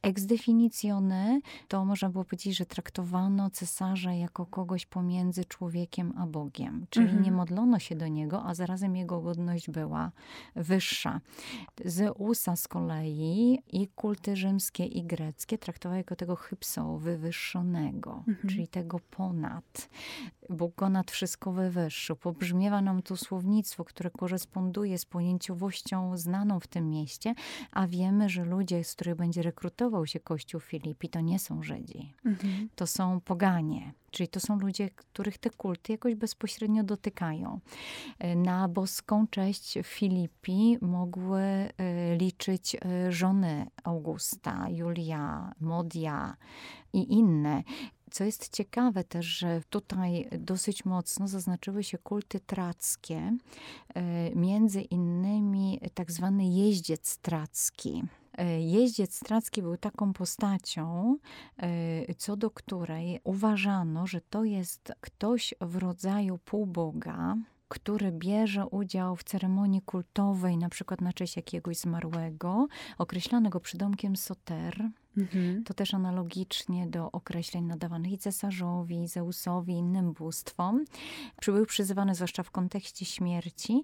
Ex 0.02 0.26
definitione 0.26 1.40
to 1.68 1.86
można 1.86 2.10
było 2.10 2.24
powiedzieć, 2.24 2.58
że 2.58 2.66
traktowano 2.66 3.50
cesarza 3.50 4.14
jako 4.14 4.46
kogoś 4.46 4.86
pomiędzy 4.86 5.46
człowiekiem 5.46 6.14
a 6.18 6.28
Bogiem. 6.28 6.86
Czyli 6.90 7.06
mhm. 7.06 7.24
nie 7.24 7.32
modlono 7.32 7.80
się 7.80 7.96
do 7.96 8.08
niego, 8.08 8.44
a 8.46 8.56
zarazem 8.56 8.96
jego 8.96 9.22
godność 9.22 9.70
była 9.70 10.12
wyższa. 10.56 11.22
Zeusa 11.86 12.56
z 12.56 12.68
kolei 12.68 13.60
i 13.74 13.88
kulty 13.88 14.36
rzymskie 14.36 14.86
i 14.86 15.04
greckie 15.04 15.58
traktowały 15.58 15.98
jako 15.98 16.16
tego 16.16 16.36
hypso 16.36 16.98
wywyższonego, 16.98 18.24
mhm. 18.28 18.50
czyli 18.50 18.68
tego 18.68 19.00
ponad. 19.00 19.90
Bóg 20.52 20.76
go 20.76 20.90
nad 20.90 21.12
wszystko 21.12 21.52
wywyższył. 21.52 22.16
Pobrzmiewa 22.16 22.82
nam 22.82 23.02
tu 23.02 23.18
słownictwo, 23.18 23.86
które 23.86 24.10
koresponduje 24.10 24.98
z 24.98 25.06
pojęciowością 25.06 26.18
znaną 26.18 26.60
w 26.60 26.68
tym 26.68 26.90
mieście, 26.90 27.36
a 27.72 27.88
wiemy, 27.88 28.30
że 28.30 28.46
ludzie, 28.46 28.84
z 28.84 28.96
których 28.96 29.16
będzie 29.16 29.42
rekrutował 29.42 30.06
się 30.06 30.20
Kościół 30.20 30.62
Filipi, 30.62 31.10
to 31.10 31.22
nie 31.22 31.40
są 31.40 31.64
Żydzi. 31.64 32.14
Mhm. 32.26 32.70
To 32.76 32.88
są 32.88 33.22
poganie. 33.22 33.94
Czyli 34.12 34.28
to 34.28 34.40
są 34.40 34.60
ludzie, 34.60 34.90
których 34.90 35.38
te 35.38 35.50
kulty 35.50 35.92
jakoś 35.92 36.16
bezpośrednio 36.16 36.84
dotykają. 36.84 37.60
Na 38.36 38.68
boską 38.68 39.28
cześć 39.28 39.74
Filipi 39.84 40.78
mogły 40.82 41.42
e, 41.42 41.72
liczyć 42.18 42.76
e, 42.76 43.12
żony 43.12 43.68
Augusta, 43.84 44.68
Julia, 44.70 45.52
Modia 45.60 46.36
i 46.94 47.14
inne. 47.14 47.64
Co 48.12 48.24
jest 48.24 48.50
ciekawe 48.50 49.04
też, 49.04 49.26
że 49.26 49.62
tutaj 49.70 50.30
dosyć 50.40 50.86
mocno 50.86 51.28
zaznaczyły 51.28 51.84
się 51.84 51.98
kulty 51.98 52.40
trackie, 52.40 53.38
e, 53.94 54.36
między 54.36 54.82
innymi 54.82 55.80
tak 55.94 56.12
zwany 56.12 56.46
jeździec 56.46 57.18
tracki. 57.18 58.04
E, 58.38 58.62
jeździec 58.62 59.16
stracki 59.16 59.62
był 59.62 59.78
taką 59.78 60.14
postacią, 60.14 61.18
e, 61.58 62.16
co 62.16 62.38
do 62.38 62.52
której 62.52 63.20
uważano, 63.24 64.08
że 64.08 64.22
to 64.22 64.44
jest 64.44 64.92
ktoś 65.02 65.54
w 65.62 65.76
rodzaju 65.76 66.38
półboga, 66.38 67.36
który 67.68 68.12
bierze 68.12 68.66
udział 68.66 69.16
w 69.16 69.24
ceremonii 69.24 69.82
kultowej, 69.82 70.58
na 70.58 70.70
przykład 70.70 71.02
na 71.02 71.14
cześć 71.14 71.36
jakiegoś 71.36 71.78
zmarłego, 71.78 72.68
określanego 72.98 73.60
przydomkiem 73.60 74.16
Soter, 74.16 74.90
Mhm. 75.18 75.64
To 75.64 75.74
też 75.74 75.94
analogicznie 75.94 76.88
do 76.88 77.12
określeń 77.12 77.64
nadawanych 77.66 78.12
i 78.12 78.18
cesarzowi, 78.18 79.04
i 79.04 79.08
Zeusowi, 79.08 79.74
innym 79.74 80.14
bóstwom. 80.14 80.86
Był 81.46 81.66
przyzywany 81.66 82.16
zwłaszcza 82.16 82.44
w 82.44 82.52
kontekście 82.52 83.06
śmierci. 83.06 83.84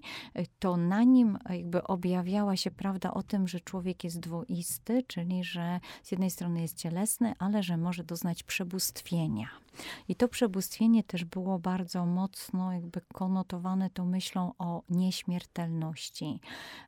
To 0.58 0.76
na 0.76 1.02
nim 1.02 1.38
jakby 1.50 1.82
objawiała 1.82 2.56
się 2.56 2.70
prawda 2.70 3.14
o 3.14 3.22
tym, 3.22 3.48
że 3.48 3.60
człowiek 3.60 4.04
jest 4.04 4.20
dwoisty, 4.20 5.02
czyli 5.06 5.44
że 5.44 5.80
z 6.02 6.10
jednej 6.10 6.30
strony 6.30 6.62
jest 6.62 6.76
cielesny, 6.76 7.34
ale 7.38 7.62
że 7.62 7.76
może 7.76 8.04
doznać 8.04 8.42
przebóstwienia. 8.42 9.48
I 10.08 10.14
to 10.14 10.28
przebóstwienie 10.28 11.04
też 11.04 11.24
było 11.24 11.58
bardzo 11.58 12.06
mocno 12.06 12.72
jakby 12.72 13.00
konotowane 13.12 13.90
tą 13.90 14.06
myślą 14.06 14.52
o 14.58 14.82
nieśmiertelności, 14.88 16.40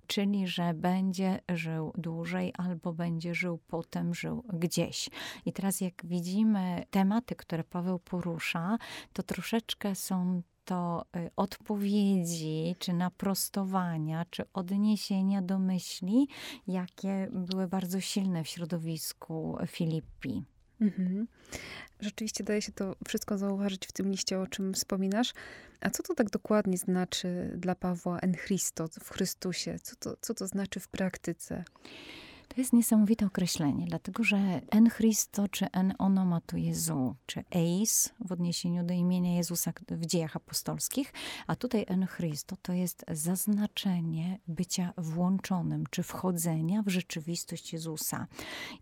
czyli 0.06 0.48
że 0.48 0.74
będzie 0.74 1.40
żył 1.48 1.92
dłużej 1.98 2.52
albo 2.58 2.92
będzie 2.92 3.34
żył 3.34 3.58
potem, 3.68 4.14
żył 4.14 4.29
gdzieś. 4.52 5.10
I 5.46 5.52
teraz 5.52 5.80
jak 5.80 6.06
widzimy 6.06 6.84
tematy, 6.90 7.36
które 7.36 7.64
Paweł 7.64 7.98
porusza, 7.98 8.78
to 9.12 9.22
troszeczkę 9.22 9.94
są 9.94 10.42
to 10.64 11.04
y, 11.16 11.30
odpowiedzi, 11.36 12.76
czy 12.78 12.92
naprostowania, 12.92 14.24
czy 14.30 14.44
odniesienia 14.52 15.42
do 15.42 15.58
myśli, 15.58 16.28
jakie 16.66 17.28
były 17.32 17.68
bardzo 17.68 18.00
silne 18.00 18.44
w 18.44 18.48
środowisku 18.48 19.58
Filipi. 19.66 20.44
Mhm. 20.80 21.26
Rzeczywiście 22.00 22.44
daje 22.44 22.62
się 22.62 22.72
to 22.72 22.96
wszystko 23.08 23.38
zauważyć 23.38 23.86
w 23.86 23.92
tym 23.92 24.10
liście, 24.10 24.40
o 24.40 24.46
czym 24.46 24.74
wspominasz. 24.74 25.32
A 25.80 25.90
co 25.90 26.02
to 26.02 26.14
tak 26.14 26.30
dokładnie 26.30 26.78
znaczy 26.78 27.52
dla 27.56 27.74
Pawła 27.74 28.18
en 28.18 28.34
Christo, 28.34 28.88
w 29.00 29.10
Chrystusie? 29.10 29.78
Co 29.82 29.96
to, 29.96 30.16
co 30.20 30.34
to 30.34 30.46
znaczy 30.46 30.80
w 30.80 30.88
praktyce? 30.88 31.64
To 32.54 32.60
jest 32.60 32.72
niesamowite 32.72 33.26
określenie, 33.26 33.86
dlatego 33.86 34.24
że 34.24 34.60
en 34.70 34.90
Christo, 34.90 35.48
czy 35.48 35.70
en 35.72 35.94
onomatu 35.98 36.56
Jezu, 36.56 37.16
czy 37.26 37.44
eis 37.50 38.12
w 38.24 38.32
odniesieniu 38.32 38.84
do 38.84 38.94
imienia 38.94 39.36
Jezusa 39.36 39.72
w 39.88 40.06
dziejach 40.06 40.36
apostolskich, 40.36 41.12
a 41.46 41.56
tutaj 41.56 41.84
en 41.88 42.06
Christo 42.16 42.56
to 42.62 42.72
jest 42.72 43.04
zaznaczenie 43.08 44.38
bycia 44.48 44.92
włączonym, 44.98 45.84
czy 45.90 46.02
wchodzenia 46.02 46.82
w 46.82 46.88
rzeczywistość 46.88 47.72
Jezusa. 47.72 48.26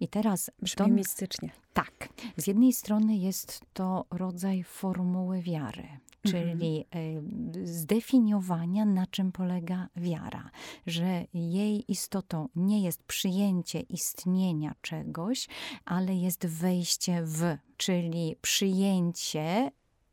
I 0.00 0.08
teraz... 0.08 0.50
Brzmi 0.62 0.76
to, 0.76 0.88
mistycznie. 0.88 1.50
Tak. 1.72 2.08
Z 2.36 2.46
jednej 2.46 2.72
strony 2.72 3.16
jest 3.16 3.60
to 3.72 4.06
rodzaj 4.10 4.64
formuły 4.64 5.42
wiary, 5.42 5.88
czyli 6.22 6.84
mhm. 6.90 7.66
zdefiniowania, 7.66 8.84
na 8.84 9.06
czym 9.06 9.32
polega 9.32 9.88
wiara, 9.96 10.50
że 10.86 11.24
jej 11.34 11.92
istotą 11.92 12.48
nie 12.56 12.82
jest 12.82 13.02
przyjęcie 13.04 13.80
istnienia 13.80 14.74
czegoś, 14.82 15.48
ale 15.84 16.14
jest 16.14 16.46
wejście 16.46 17.22
w, 17.22 17.56
czyli 17.76 18.36
przyjęcie 18.42 19.70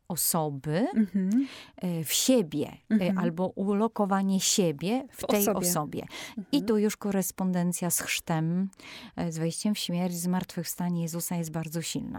osoby 0.08 0.86
mhm. 0.94 1.46
E, 1.76 2.04
w 2.04 2.12
siebie, 2.12 2.68
e, 2.68 2.94
mhm. 2.94 3.18
albo 3.18 3.46
ulokowanie 3.46 4.40
siebie 4.40 5.08
w, 5.10 5.22
w 5.22 5.26
tej 5.26 5.40
osobie. 5.40 5.68
osobie. 5.68 6.02
Mhm. 6.02 6.46
I 6.52 6.62
tu 6.62 6.78
już 6.78 6.96
korespondencja 6.96 7.90
z 7.90 8.00
chrztem, 8.00 8.68
e, 9.16 9.32
z 9.32 9.38
wejściem 9.38 9.74
w 9.74 9.78
śmierć, 9.78 10.14
zmartwychwstanie 10.14 11.02
Jezusa 11.02 11.36
jest 11.36 11.50
bardzo 11.50 11.82
silna. 11.82 12.18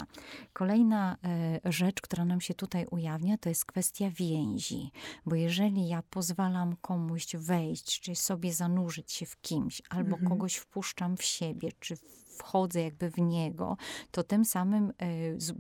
Kolejna 0.53 1.17
rzecz, 1.65 2.01
która 2.01 2.25
nam 2.25 2.41
się 2.41 2.53
tutaj 2.53 2.86
ujawnia, 2.91 3.38
to 3.38 3.50
jest 3.50 3.65
kwestia 3.65 4.10
więzi. 4.10 4.91
Bo 5.25 5.36
jeżeli 5.36 5.88
ja 5.88 6.03
pozwalam 6.10 6.75
komuś 6.82 7.27
wejść, 7.36 8.01
czy 8.01 8.15
sobie 8.15 8.53
zanurzyć 8.53 9.12
się 9.12 9.25
w 9.25 9.41
kimś, 9.41 9.82
albo 9.89 10.15
mhm. 10.15 10.29
kogoś 10.29 10.56
wpuszczam 10.56 11.17
w 11.17 11.24
siebie, 11.24 11.72
czy 11.79 11.98
wchodzę 12.38 12.82
jakby 12.82 13.10
w 13.10 13.17
niego, 13.17 13.77
to 14.12 14.24
tym 14.24 14.46
samym 14.46 14.94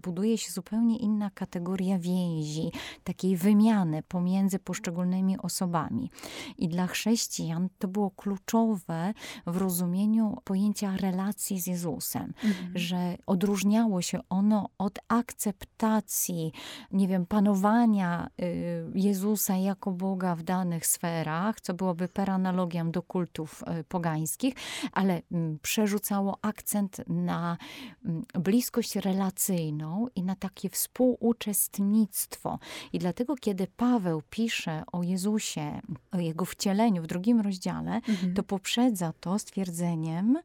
buduje 0.03 0.37
się 0.37 0.51
zupełnie 0.51 0.97
inna 0.97 1.29
kategoria 1.29 1.99
więzi, 1.99 2.71
takiej 3.03 3.37
wymiany 3.37 4.03
pomiędzy 4.03 4.59
poszczególnymi 4.59 5.37
osobami. 5.37 6.11
I 6.57 6.67
dla 6.67 6.87
chrześcijan 6.87 7.69
to 7.79 7.87
było 7.87 8.11
kluczowe 8.11 9.13
w 9.45 9.57
rozumieniu 9.57 10.37
pojęcia 10.43 10.97
relacji 10.97 11.59
z 11.59 11.67
Jezusem, 11.67 12.33
mhm. 12.43 12.77
że 12.77 13.17
odróżniało 13.25 14.01
się 14.01 14.19
ono 14.29 14.69
od 14.77 14.99
akceptacji, 15.07 16.51
nie 16.91 17.07
wiem, 17.07 17.25
panowania 17.25 18.29
y, 18.41 18.91
Jezusa 18.95 19.57
jako 19.57 19.91
Boga 19.91 20.35
w 20.35 20.43
danych 20.43 20.87
sferach, 20.87 21.61
co 21.61 21.73
byłoby 21.73 22.07
per 22.07 22.29
analogiam 22.29 22.91
do 22.91 23.01
kultów 23.01 23.63
y, 23.79 23.83
pogańskich, 23.83 24.53
ale 24.91 25.21
mm, 25.31 25.59
przerzucało 25.61 26.37
akcent 26.41 26.66
akcent 26.67 27.01
na 27.07 27.57
mm, 28.05 28.23
bliskość 28.33 28.95
relacyjną 28.95 30.07
i 30.15 30.23
na 30.23 30.35
takie 30.35 30.69
współuczestnictwo. 30.69 32.59
I 32.93 32.99
dlatego, 32.99 33.35
kiedy 33.35 33.67
Paweł 33.77 34.21
pisze 34.29 34.83
o 34.91 35.03
Jezusie, 35.03 35.81
o 36.11 36.19
jego 36.19 36.45
wcieleniu 36.45 37.03
w 37.03 37.07
drugim 37.07 37.41
rozdziale, 37.41 37.95
mhm. 37.95 38.33
to 38.33 38.43
poprzedza 38.43 39.13
to 39.19 39.39
stwierdzeniem, 39.39 40.37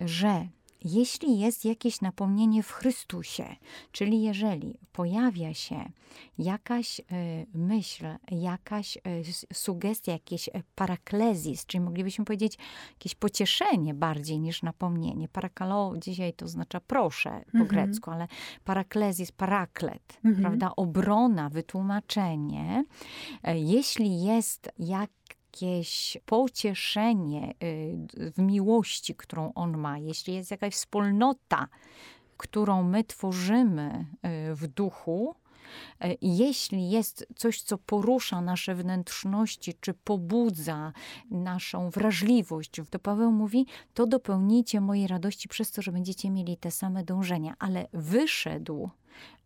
że 0.00 0.48
jeśli 0.84 1.38
jest 1.38 1.64
jakieś 1.64 2.00
napomnienie 2.00 2.62
w 2.62 2.70
Chrystusie, 2.70 3.56
czyli 3.92 4.22
jeżeli 4.22 4.78
pojawia 4.92 5.54
się 5.54 5.90
jakaś 6.38 7.00
y, 7.00 7.04
myśl, 7.54 8.04
jakaś 8.30 8.96
y, 8.96 9.00
sugestia, 9.52 10.12
jakiś 10.12 10.48
e, 10.48 10.62
paraklezis, 10.74 11.66
czyli 11.66 11.84
moglibyśmy 11.84 12.24
powiedzieć 12.24 12.58
jakieś 12.90 13.14
pocieszenie 13.14 13.94
bardziej 13.94 14.40
niż 14.40 14.62
napomnienie. 14.62 15.28
Parakalo 15.28 15.92
dzisiaj 15.96 16.32
to 16.32 16.44
oznacza 16.44 16.80
proszę 16.80 17.30
po 17.30 17.58
mhm. 17.58 17.66
grecku, 17.66 18.10
ale 18.10 18.28
paraklezis, 18.64 19.32
paraklet, 19.32 20.20
mhm. 20.24 20.42
prawda? 20.42 20.72
Obrona, 20.76 21.48
wytłumaczenie. 21.48 22.84
Jeśli 23.54 24.22
jest 24.22 24.70
jak 24.78 25.10
jakieś 25.50 26.18
pocieszenie 26.26 27.54
y, 27.62 28.32
w 28.36 28.38
miłości, 28.38 29.14
którą 29.14 29.52
on 29.54 29.76
ma, 29.76 29.98
jeśli 29.98 30.34
jest 30.34 30.50
jakaś 30.50 30.74
wspólnota, 30.74 31.68
którą 32.36 32.82
my 32.82 33.04
tworzymy 33.04 34.06
y, 34.50 34.54
w 34.54 34.66
duchu, 34.66 35.34
y, 36.04 36.18
jeśli 36.22 36.90
jest 36.90 37.26
coś, 37.36 37.62
co 37.62 37.78
porusza 37.78 38.40
nasze 38.40 38.74
wnętrzności, 38.74 39.74
czy 39.80 39.94
pobudza 39.94 40.92
naszą 41.30 41.90
wrażliwość, 41.90 42.70
to 42.90 42.98
Paweł 42.98 43.32
mówi, 43.32 43.66
to 43.94 44.06
dopełnijcie 44.06 44.80
mojej 44.80 45.06
radości 45.06 45.48
przez 45.48 45.70
to, 45.70 45.82
że 45.82 45.92
będziecie 45.92 46.30
mieli 46.30 46.56
te 46.56 46.70
same 46.70 47.04
dążenia. 47.04 47.54
Ale 47.58 47.86
wyszedł 47.92 48.90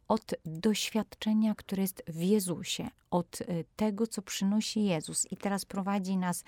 od 0.08 0.34
doświadczenia, 0.44 1.54
które 1.54 1.82
jest 1.82 2.02
w 2.08 2.23
Jezusie, 2.23 2.90
od 3.14 3.40
y, 3.40 3.64
tego, 3.76 4.06
co 4.06 4.23
przynosi 4.23 4.85
Jezus. 4.85 5.33
I 5.33 5.37
teraz 5.37 5.64
prowadzi 5.64 6.16
nas 6.16 6.44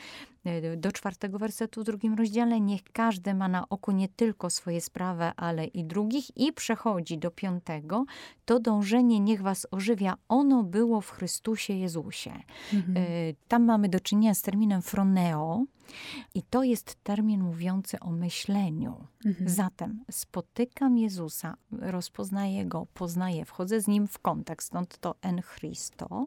y, 0.46 0.76
do 0.76 0.92
czwartego 0.92 1.38
wersetu 1.38 1.80
w 1.80 1.84
drugim 1.84 2.14
rozdziale. 2.14 2.60
Niech 2.60 2.80
każdy 2.92 3.34
ma 3.34 3.48
na 3.48 3.68
oku 3.68 3.92
nie 3.92 4.08
tylko 4.08 4.50
swoje 4.50 4.80
sprawy, 4.80 5.24
ale 5.36 5.64
i 5.64 5.84
drugich. 5.84 6.36
I 6.36 6.52
przechodzi 6.52 7.18
do 7.18 7.30
piątego. 7.30 8.04
To 8.44 8.60
dążenie 8.60 9.20
niech 9.20 9.42
was 9.42 9.66
ożywia. 9.70 10.16
Ono 10.28 10.62
było 10.62 11.00
w 11.00 11.10
Chrystusie 11.10 11.72
Jezusie. 11.72 12.32
Mhm. 12.72 12.96
Y, 12.96 13.34
tam 13.48 13.64
mamy 13.64 13.88
do 13.88 14.00
czynienia 14.00 14.34
z 14.34 14.42
terminem 14.42 14.82
froneo. 14.82 15.64
I 16.34 16.42
to 16.42 16.62
jest 16.62 16.96
termin 17.02 17.42
mówiący 17.42 18.00
o 18.00 18.10
myśleniu. 18.10 19.06
Mhm. 19.24 19.48
Zatem 19.48 20.04
spotykam 20.10 20.98
Jezusa, 20.98 21.56
rozpoznaję 21.72 22.64
go, 22.64 22.86
poznaję, 22.94 23.44
wchodzę 23.44 23.80
z 23.80 23.88
nim 23.88 24.06
w 24.06 24.18
kontakt, 24.18 24.64
stąd 24.64 24.98
to 24.98 25.14
en 25.22 25.42
Christo 25.42 26.26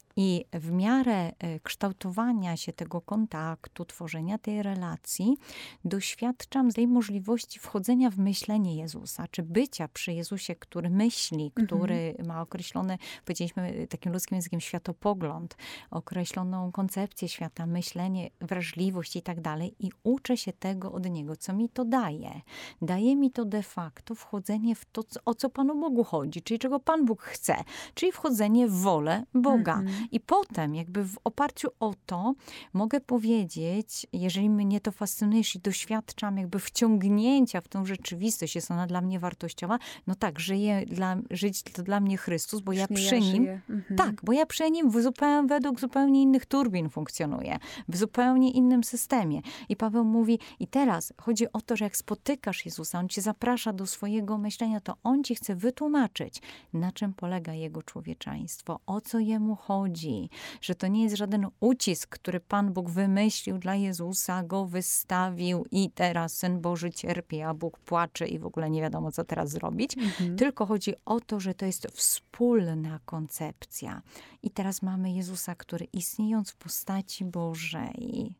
i 0.15 0.45
w 0.53 0.71
miarę 0.71 1.31
e, 1.39 1.59
kształtowania 1.59 2.57
się 2.57 2.73
tego 2.73 3.01
kontaktu, 3.01 3.85
tworzenia 3.85 4.37
tej 4.37 4.63
relacji, 4.63 5.37
doświadczam 5.85 6.71
tej 6.71 6.87
możliwości 6.87 7.59
wchodzenia 7.59 8.09
w 8.09 8.17
myślenie 8.17 8.75
Jezusa, 8.75 9.27
czy 9.31 9.43
bycia 9.43 9.87
przy 9.87 10.13
Jezusie, 10.13 10.55
który 10.55 10.89
myśli, 10.89 11.45
mhm. 11.45 11.67
który 11.67 11.95
mhm. 11.95 12.27
ma 12.27 12.41
określony, 12.41 12.97
powiedzieliśmy 13.25 13.87
takim 13.87 14.13
ludzkim 14.13 14.35
językiem, 14.35 14.59
światopogląd, 14.59 15.57
określoną 15.91 16.71
koncepcję 16.71 17.29
świata, 17.29 17.65
myślenie, 17.65 18.29
wrażliwość 18.41 19.15
i 19.15 19.21
tak 19.21 19.41
dalej. 19.41 19.75
I 19.79 19.91
uczę 20.03 20.37
się 20.37 20.53
tego 20.53 20.91
od 20.91 21.09
Niego. 21.09 21.35
Co 21.35 21.53
mi 21.53 21.69
to 21.69 21.85
daje? 21.85 22.41
Daje 22.81 23.15
mi 23.15 23.31
to 23.31 23.45
de 23.45 23.63
facto 23.63 24.15
wchodzenie 24.15 24.75
w 24.75 24.85
to, 24.85 25.03
o 25.25 25.35
co 25.35 25.49
Panu 25.49 25.79
Bogu 25.79 26.03
chodzi, 26.03 26.41
czyli 26.41 26.59
czego 26.59 26.79
Pan 26.79 27.05
Bóg 27.05 27.21
chce, 27.21 27.55
czyli 27.93 28.11
wchodzenie 28.11 28.67
w 28.67 28.81
wolę 28.81 29.23
Boga. 29.33 29.79
Mhm. 29.79 30.00
I 30.11 30.19
potem, 30.19 30.75
jakby 30.75 31.03
w 31.03 31.17
oparciu 31.23 31.67
o 31.79 31.93
to, 32.05 32.33
mogę 32.73 33.01
powiedzieć, 33.01 34.07
jeżeli 34.13 34.49
mnie 34.49 34.81
to 34.81 34.91
fascynuje, 34.91 35.37
jeśli 35.37 35.61
doświadczam 35.61 36.37
jakby 36.37 36.59
wciągnięcia 36.59 37.61
w 37.61 37.67
tą 37.67 37.85
rzeczywistość, 37.85 38.55
jest 38.55 38.71
ona 38.71 38.87
dla 38.87 39.01
mnie 39.01 39.19
wartościowa, 39.19 39.79
no 40.07 40.15
tak, 40.15 40.39
żyję 40.39 40.85
dla, 40.85 41.17
żyć 41.31 41.63
to 41.63 41.83
dla 41.83 41.99
mnie 41.99 42.17
Chrystus, 42.17 42.61
bo 42.61 42.73
ja 42.73 42.87
przy 42.87 43.15
ja 43.15 43.21
nim, 43.21 43.47
mhm. 43.69 43.97
tak, 43.97 44.21
bo 44.23 44.33
ja 44.33 44.45
przy 44.45 44.71
nim 44.71 44.89
w 44.91 45.01
zupełnie, 45.01 45.47
według 45.47 45.79
zupełnie 45.79 46.21
innych 46.21 46.45
turbin 46.45 46.89
funkcjonuję, 46.89 47.57
w 47.87 47.97
zupełnie 47.97 48.51
innym 48.51 48.83
systemie. 48.83 49.41
I 49.69 49.75
Paweł 49.75 50.05
mówi, 50.05 50.39
i 50.59 50.67
teraz 50.67 51.13
chodzi 51.17 51.51
o 51.53 51.61
to, 51.61 51.75
że 51.75 51.85
jak 51.85 51.97
spotykasz 51.97 52.65
Jezusa, 52.65 52.99
On 52.99 53.09
cię 53.09 53.21
zaprasza 53.21 53.73
do 53.73 53.87
swojego 53.87 54.37
myślenia, 54.37 54.79
to 54.79 54.95
On 55.03 55.23
ci 55.23 55.35
chce 55.35 55.55
wytłumaczyć, 55.55 56.41
na 56.73 56.91
czym 56.91 57.13
polega 57.13 57.53
Jego 57.53 57.83
człowieczeństwo, 57.83 58.79
o 58.85 59.01
co 59.01 59.19
Jemu 59.19 59.55
chodzi, 59.55 59.90
ludzi, 59.91 60.29
że 60.61 60.75
to 60.75 60.87
nie 60.87 61.03
jest 61.03 61.15
żaden 61.15 61.47
ucisk, 61.59 62.09
który 62.09 62.39
Pan 62.39 62.73
Bóg 62.73 62.89
wymyślił 62.89 63.57
dla 63.57 63.75
Jezusa, 63.75 64.43
go 64.43 64.65
wystawił 64.65 65.65
i 65.71 65.89
teraz 65.91 66.37
Syn 66.37 66.61
Boży 66.61 66.91
cierpi, 66.91 67.41
a 67.41 67.53
Bóg 67.53 67.79
płacze 67.79 68.27
i 68.27 68.39
w 68.39 68.45
ogóle 68.45 68.69
nie 68.69 68.81
wiadomo, 68.81 69.11
co 69.11 69.23
teraz 69.23 69.49
zrobić. 69.49 69.97
Mhm. 69.97 70.35
Tylko 70.35 70.65
chodzi 70.65 70.93
o 71.05 71.19
to, 71.19 71.39
że 71.39 71.53
to 71.53 71.65
jest 71.65 71.87
wspólna 71.87 72.99
koncepcja. 73.05 74.01
I 74.43 74.49
teraz 74.49 74.81
mamy 74.81 75.11
Jezusa, 75.11 75.55
który 75.55 75.87
istniejąc 75.93 76.51
w 76.51 76.55
postaci 76.55 77.25
Bożej, 77.25 78.35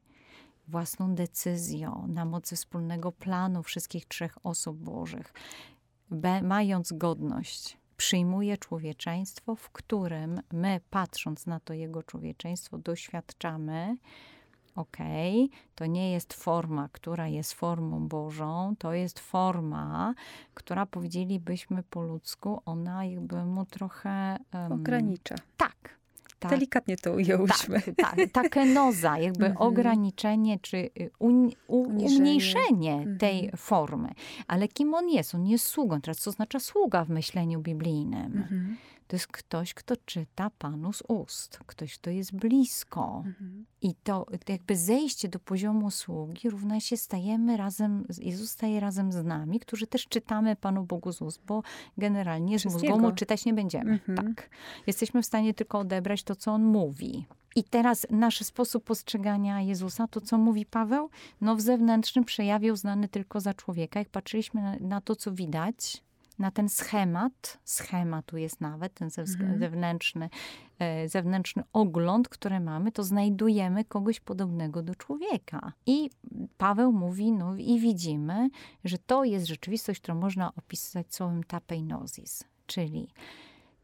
własną 0.67 1.15
decyzją, 1.15 2.05
na 2.07 2.25
mocy 2.25 2.55
wspólnego 2.55 3.11
planu 3.11 3.63
wszystkich 3.63 4.05
trzech 4.05 4.37
osób 4.43 4.77
Bożych, 4.77 5.33
mając 6.43 6.93
godność 6.93 7.80
przyjmuje 8.01 8.57
człowieczeństwo, 8.57 9.55
w 9.55 9.69
którym 9.69 10.41
my, 10.53 10.79
patrząc 10.89 11.45
na 11.45 11.59
to 11.59 11.73
jego 11.73 12.03
człowieczeństwo, 12.03 12.77
doświadczamy, 12.77 13.97
okej, 14.75 15.45
okay, 15.45 15.59
to 15.75 15.85
nie 15.85 16.11
jest 16.11 16.33
forma, 16.33 16.89
która 16.91 17.27
jest 17.27 17.53
formą 17.53 18.07
Bożą, 18.07 18.75
to 18.79 18.93
jest 18.93 19.19
forma, 19.19 20.13
która 20.53 20.85
powiedzielibyśmy 20.85 21.83
po 21.83 22.01
ludzku, 22.01 22.61
ona 22.65 23.05
jakby 23.05 23.45
mu 23.45 23.65
trochę. 23.65 24.37
Um, 24.53 24.71
Ogranicza. 24.71 25.35
Tak, 25.57 25.80
tak. 26.41 26.51
Delikatnie 26.51 26.97
to 26.97 27.13
ujęłyśmy. 27.13 27.81
Tak, 27.81 27.95
tak. 28.15 28.29
Ta 28.31 28.49
kenoza, 28.49 29.17
jakby 29.17 29.45
mhm. 29.45 29.67
ograniczenie 29.67 30.59
czy 30.59 30.77
y, 30.77 31.11
un, 31.19 31.49
u, 31.67 31.81
umniejszenie 31.81 32.93
mhm. 32.93 33.17
tej 33.17 33.51
formy. 33.57 34.09
Ale 34.47 34.67
kim 34.67 34.93
on 34.93 35.09
jest? 35.09 35.35
On 35.35 35.47
jest 35.47 35.65
sługą. 35.65 36.01
Teraz 36.01 36.17
co 36.17 36.29
oznacza 36.29 36.59
sługa 36.59 37.05
w 37.05 37.09
myśleniu 37.09 37.59
biblijnym? 37.59 38.37
Mhm. 38.37 38.77
To 39.11 39.15
jest 39.15 39.27
ktoś, 39.27 39.73
kto 39.73 39.95
czyta 40.05 40.49
Panu 40.49 40.93
z 40.93 41.03
ust, 41.07 41.59
ktoś, 41.65 41.97
kto 41.97 42.09
jest 42.09 42.35
blisko. 42.35 43.23
Mhm. 43.25 43.65
I 43.81 43.95
to, 43.95 44.25
to 44.45 44.51
jakby 44.51 44.75
zejście 44.75 45.29
do 45.29 45.39
poziomu 45.39 45.91
sługi 45.91 46.49
równa 46.49 46.79
się 46.79 46.97
stajemy 46.97 47.57
razem, 47.57 48.05
Jezus 48.17 48.51
staje 48.51 48.79
razem 48.79 49.11
z 49.11 49.23
nami, 49.23 49.59
którzy 49.59 49.87
też 49.87 50.07
czytamy 50.07 50.55
Panu 50.55 50.83
Bogu 50.83 51.11
z 51.11 51.21
ust, 51.21 51.41
bo 51.45 51.63
generalnie 51.97 52.59
z 52.59 52.65
mózgu 52.65 53.11
czytać 53.11 53.45
nie 53.45 53.53
będziemy. 53.53 53.91
Mhm. 53.91 54.17
Tak. 54.17 54.49
Jesteśmy 54.87 55.21
w 55.21 55.25
stanie 55.25 55.53
tylko 55.53 55.79
odebrać 55.79 56.23
to, 56.23 56.35
co 56.35 56.51
On 56.51 56.63
mówi. 56.63 57.25
I 57.55 57.63
teraz 57.63 58.07
nasz 58.09 58.39
sposób 58.39 58.83
postrzegania 58.83 59.61
Jezusa, 59.61 60.07
to 60.07 60.21
co 60.21 60.37
mówi 60.37 60.65
Paweł, 60.65 61.09
no 61.41 61.55
w 61.55 61.61
zewnętrznym 61.61 62.25
przejawie 62.25 62.73
uznany 62.73 63.07
tylko 63.07 63.39
za 63.39 63.53
człowieka. 63.53 63.99
Jak 63.99 64.09
patrzyliśmy 64.09 64.61
na, 64.61 64.75
na 64.79 65.01
to, 65.01 65.15
co 65.15 65.31
widać, 65.31 66.03
na 66.39 66.51
ten 66.51 66.69
schemat, 66.69 67.59
schemat 67.63 68.25
tu 68.25 68.37
jest 68.37 68.61
nawet, 68.61 68.93
ten 68.93 69.09
mhm. 69.17 69.59
zewnętrzny, 69.59 70.29
e, 70.79 71.09
zewnętrzny 71.09 71.63
ogląd, 71.73 72.29
który 72.29 72.59
mamy, 72.59 72.91
to 72.91 73.03
znajdujemy 73.03 73.85
kogoś 73.85 74.19
podobnego 74.19 74.83
do 74.83 74.95
człowieka. 74.95 75.73
I 75.85 76.09
Paweł 76.57 76.91
mówi, 76.91 77.31
no 77.31 77.55
i 77.55 77.79
widzimy, 77.79 78.49
że 78.83 78.97
to 78.97 79.23
jest 79.23 79.47
rzeczywistość, 79.47 79.99
którą 79.99 80.15
można 80.15 80.55
opisać 80.55 81.15
słowem 81.15 81.43
tapeinosis, 81.43 82.43
czyli 82.65 83.07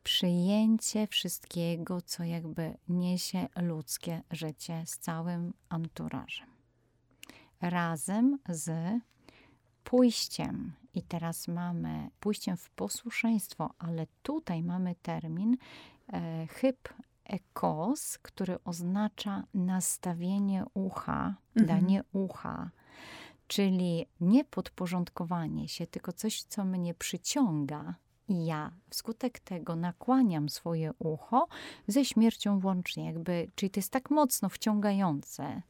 przyjęcie 0.04 1.08
wszystkiego, 1.08 2.02
co 2.02 2.24
jakby 2.24 2.78
niesie 2.90 3.48
ludzkie 3.56 4.22
życie 4.32 4.84
z 4.86 4.98
całym 4.98 5.54
anturażem. 5.70 6.48
Razem 7.62 8.40
z 8.50 8.72
pójściem, 9.84 10.74
i 10.98 11.02
teraz 11.02 11.48
mamy 11.48 12.10
pójściem 12.20 12.58
w 12.58 12.70
posłuszeństwo, 12.70 13.70
ale 13.78 14.08
tutaj 14.24 14.64
mamy 14.64 14.96
termin 14.96 15.58
e, 16.14 16.48
hyp 16.48 16.90
ekos, 17.24 18.18
który 18.18 18.64
oznacza 18.64 19.44
nastawienie 19.54 20.66
ucha, 20.74 21.36
mhm. 21.56 21.82
danie 21.82 22.04
ucha. 22.12 22.70
Czyli 23.48 24.06
nie 24.20 24.46
podporządkowanie 24.46 25.68
się, 25.68 25.88
tylko 25.88 26.14
coś, 26.14 26.44
co 26.44 26.66
mnie 26.66 26.94
przyciąga, 26.94 27.96
i 28.28 28.46
ja 28.46 28.72
wskutek 28.90 29.40
tego 29.40 29.76
nakłaniam 29.76 30.50
swoje 30.50 30.94
ucho 31.00 31.48
ze 31.88 32.06
śmiercią 32.06 32.62
łącznie, 32.64 33.06
jakby, 33.06 33.52
czyli 33.56 33.70
to 33.70 33.80
jest 33.80 33.92
tak 33.92 34.10
mocno 34.10 34.50
wciągające, 34.50 35.62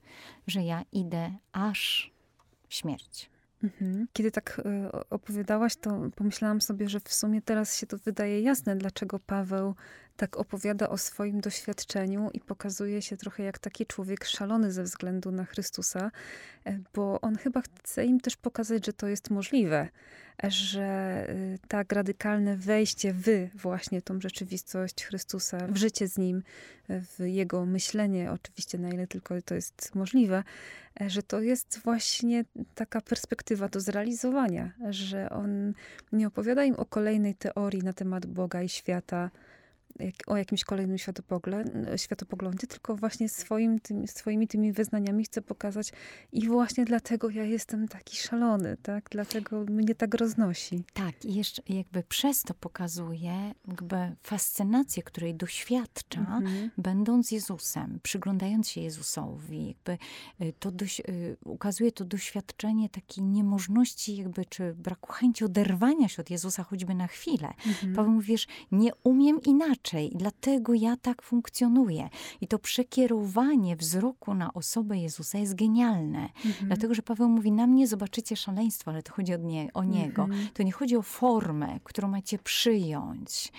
że 0.47 0.63
ja 0.63 0.83
idę 0.91 1.31
aż 1.51 2.11
w 2.67 2.73
śmierć. 2.73 3.29
Mhm. 3.63 4.07
Kiedy 4.13 4.31
tak 4.31 4.59
y, 4.59 5.09
opowiadałaś, 5.09 5.75
to 5.75 6.09
pomyślałam 6.15 6.61
sobie, 6.61 6.89
że 6.89 6.99
w 6.99 7.13
sumie 7.13 7.41
teraz 7.41 7.77
się 7.77 7.87
to 7.87 7.97
wydaje 7.97 8.41
jasne, 8.41 8.75
dlaczego 8.75 9.19
Paweł 9.19 9.75
tak 10.17 10.37
opowiada 10.37 10.89
o 10.89 10.97
swoim 10.97 11.41
doświadczeniu 11.41 12.29
i 12.33 12.39
pokazuje 12.39 13.01
się 13.01 13.17
trochę 13.17 13.43
jak 13.43 13.59
taki 13.59 13.85
człowiek 13.85 14.25
szalony 14.25 14.71
ze 14.71 14.83
względu 14.83 15.31
na 15.31 15.45
Chrystusa, 15.45 16.11
e, 16.65 16.79
bo 16.93 17.21
on 17.21 17.35
chyba 17.35 17.61
chce 17.61 18.05
im 18.05 18.19
też 18.19 18.35
pokazać, 18.35 18.85
że 18.85 18.93
to 18.93 19.07
jest 19.07 19.29
możliwe, 19.29 19.89
że 20.43 21.25
y, 21.29 21.59
tak 21.67 21.91
radykalne 21.91 22.57
wejście 22.57 23.13
w 23.13 23.49
właśnie 23.55 24.01
tą 24.01 24.21
rzeczywistość 24.21 25.05
Chrystusa, 25.05 25.67
w 25.67 25.77
życie 25.77 26.07
z 26.07 26.17
Nim, 26.17 26.43
w 26.89 27.19
Jego 27.25 27.65
myślenie, 27.65 28.31
oczywiście 28.31 28.77
na 28.77 28.89
ile 28.89 29.07
tylko 29.07 29.41
to 29.41 29.55
jest 29.55 29.95
możliwe, 29.95 30.43
e, 31.01 31.09
że 31.09 31.23
to 31.23 31.41
jest 31.41 31.79
właśnie 31.83 32.45
taka 32.75 33.01
perspektywa 33.01 33.69
do 33.69 33.79
zrealizowania, 33.79 34.71
że 34.89 35.29
On 35.29 35.73
nie 36.11 36.27
opowiada 36.27 36.63
im 36.63 36.75
o 36.75 36.85
kolejnej 36.85 37.35
teorii 37.35 37.83
na 37.83 37.93
temat 37.93 38.25
Boga 38.25 38.61
i 38.61 38.69
świata, 38.69 39.31
o 40.27 40.37
jakimś 40.37 40.63
kolejnym 40.63 40.97
światopoglądzie, 41.97 42.67
tylko 42.67 42.95
właśnie 42.95 43.29
swoim, 43.29 43.79
swoimi 44.05 44.47
tymi 44.47 44.71
wyznaniami 44.71 45.23
chcę 45.23 45.41
pokazać 45.41 45.91
i 46.31 46.47
właśnie 46.47 46.85
dlatego 46.85 47.29
ja 47.29 47.43
jestem 47.43 47.87
taki 47.87 48.17
szalony, 48.17 48.77
tak? 48.81 49.07
Dlatego 49.11 49.65
mnie 49.69 49.95
tak 49.95 50.13
roznosi. 50.13 50.83
Tak, 50.93 51.25
i 51.25 51.33
jeszcze 51.33 51.61
jakby 51.69 52.03
przez 52.03 52.43
to 52.43 52.53
pokazuje 52.53 53.53
jakby 53.67 54.15
fascynację, 54.23 55.03
której 55.03 55.35
doświadcza, 55.35 56.19
mhm. 56.19 56.71
będąc 56.77 57.31
Jezusem, 57.31 57.99
przyglądając 58.03 58.69
się 58.69 58.81
Jezusowi. 58.81 59.67
Jakby 59.67 59.97
y, 60.41 60.53
to 60.59 60.71
doś, 60.71 60.99
y, 60.99 61.37
ukazuje 61.45 61.91
to 61.91 62.05
doświadczenie 62.05 62.89
takiej 62.89 63.23
niemożności 63.23 64.17
jakby, 64.17 64.45
czy 64.45 64.73
braku 64.73 65.11
chęci 65.11 65.45
oderwania 65.45 66.07
się 66.07 66.21
od 66.21 66.29
Jezusa 66.29 66.63
choćby 66.63 66.95
na 66.95 67.07
chwilę. 67.07 67.53
Mhm. 67.67 67.95
Paweł 67.95 68.11
mówisz, 68.11 68.47
nie 68.71 68.91
umiem 69.03 69.41
inaczej 69.41 69.86
inaczej, 69.87 70.11
dlatego 70.15 70.73
ja 70.73 70.97
tak 70.97 71.21
funkcjonuję. 71.21 72.09
I 72.41 72.47
to 72.47 72.59
przekierowanie 72.59 73.75
wzroku 73.75 74.33
na 74.33 74.53
osobę 74.53 74.97
Jezusa 74.97 75.37
jest 75.37 75.55
genialne. 75.55 76.29
Mhm. 76.45 76.67
Dlatego, 76.67 76.93
że 76.93 77.01
Paweł 77.01 77.29
mówi, 77.29 77.51
na 77.51 77.67
mnie 77.67 77.87
zobaczycie 77.87 78.35
szaleństwo, 78.35 78.91
ale 78.91 79.03
to 79.03 79.13
chodzi 79.13 79.33
o, 79.33 79.37
nie, 79.37 79.73
o 79.73 79.83
Niego. 79.83 80.23
Mhm. 80.23 80.47
To 80.53 80.63
nie 80.63 80.71
chodzi 80.71 80.95
o 80.95 81.01
formę, 81.01 81.79
którą 81.83 82.07
macie 82.07 82.39
przyjąć. 82.39 83.51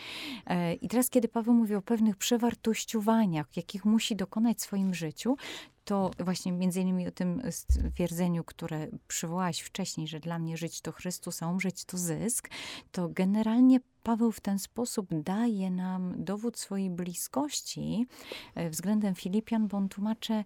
E, 0.46 0.74
I 0.74 0.88
teraz, 0.88 1.10
kiedy 1.10 1.28
Paweł 1.28 1.54
mówi 1.54 1.74
o 1.74 1.82
pewnych 1.82 2.16
przewartościowaniach, 2.16 3.56
jakich 3.56 3.84
musi 3.84 4.16
dokonać 4.16 4.58
w 4.58 4.62
swoim 4.62 4.94
życiu, 4.94 5.36
to 5.84 6.10
właśnie 6.18 6.52
między 6.52 6.80
innymi 6.80 7.08
o 7.08 7.10
tym 7.10 7.42
stwierdzeniu, 7.50 8.44
które 8.44 8.88
przywołałaś 9.08 9.60
wcześniej, 9.60 10.08
że 10.08 10.20
dla 10.20 10.38
mnie 10.38 10.56
żyć 10.56 10.80
to 10.80 10.92
Chrystus, 10.92 11.42
a 11.42 11.48
umrzeć 11.48 11.84
to 11.84 11.98
zysk, 11.98 12.48
to 12.92 13.08
generalnie 13.08 13.80
Paweł 14.08 14.32
w 14.32 14.40
ten 14.40 14.58
sposób 14.58 15.08
daje 15.10 15.70
nam 15.70 16.24
dowód 16.24 16.58
swojej 16.58 16.90
bliskości 16.90 18.06
e, 18.54 18.70
względem 18.70 19.14
Filipian, 19.14 19.68
bo 19.68 19.76
on 19.76 19.88
tłumaczy, 19.88 20.32
e, 20.32 20.44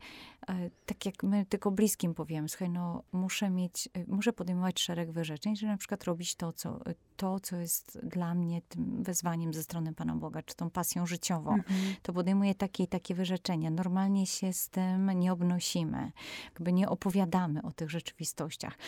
tak 0.87 1.07
jak 1.07 1.23
my 1.23 1.47
tylko 1.47 1.71
bliskim 1.71 2.15
powiemy, 2.15 2.49
słuchaj, 2.49 2.71
no 2.71 3.03
muszę 3.13 3.51
mieć, 3.51 3.89
e, 3.95 4.05
muszę 4.09 4.33
podejmować 4.33 4.81
szereg 4.81 5.13
wyrzeczeń, 5.13 5.57
że 5.57 5.67
na 5.67 5.77
przykład 5.77 6.05
robić 6.05 6.35
to, 6.35 6.53
co, 6.53 6.81
to, 7.17 7.41
co 7.41 7.57
jest 7.57 7.99
dla 8.03 8.35
mnie 8.35 8.63
tym 8.63 9.03
wezwaniem 9.03 9.55
ze 9.55 9.63
strony 9.63 9.95
Pana 9.95 10.17
Boga, 10.17 10.43
czy 10.43 10.55
tą 10.55 10.71
pasją 10.71 11.07
życiową. 11.07 11.55
Mhm. 11.55 11.95
To 12.03 12.13
podejmuję 12.13 12.55
takie 12.55 12.85
i 12.85 12.89
takie 12.89 13.15
wyrzeczenia. 13.15 13.71
Normalnie 13.71 14.27
się 14.27 14.53
z 14.53 14.69
tym 14.69 15.11
nie 15.11 15.33
obnosimy, 15.33 16.13
jakby 16.45 16.73
nie 16.73 16.89
opowiadamy 16.89 17.63
o 17.63 17.73
tych 17.73 17.91
rzeczywistościach. 17.91 18.79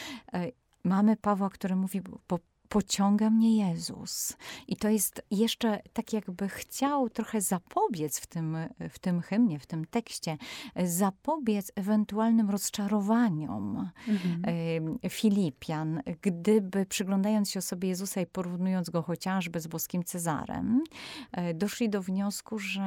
Mamy 0.85 1.17
Pawła, 1.17 1.51
który 1.51 1.77
mówi, 1.77 2.03
po 2.27 2.39
pociąga 2.75 3.31
mnie 3.31 3.69
Jezus. 3.69 4.37
I 4.69 4.77
to 4.77 4.89
jest 4.89 5.23
jeszcze 5.31 5.81
tak, 5.93 6.13
jakby 6.13 6.49
chciał 6.49 7.11
trochę 7.11 7.41
zapobiec 7.41 8.21
w 8.21 8.27
tym, 8.27 8.57
w 8.91 8.99
tym 8.99 9.21
hymnie, 9.21 9.59
w 9.59 9.67
tym 9.67 9.85
tekście, 9.85 10.39
zapobiec 10.85 11.73
ewentualnym 11.75 12.51
rozczarowaniom 12.51 13.91
mhm. 14.09 14.99
Filipian, 15.11 16.03
gdyby 16.23 16.87
przyglądając 16.87 17.51
się 17.51 17.59
osobie 17.59 17.89
Jezusa 17.89 18.21
i 18.21 18.27
porównując 18.27 18.91
go 18.91 19.03
chociażby 19.03 19.61
z 19.61 19.67
boskim 19.67 20.05
Cezarem, 20.05 20.85
e, 21.33 21.55
doszli 21.55 21.91
do 21.91 22.03
wniosku, 22.03 22.59
że 22.59 22.83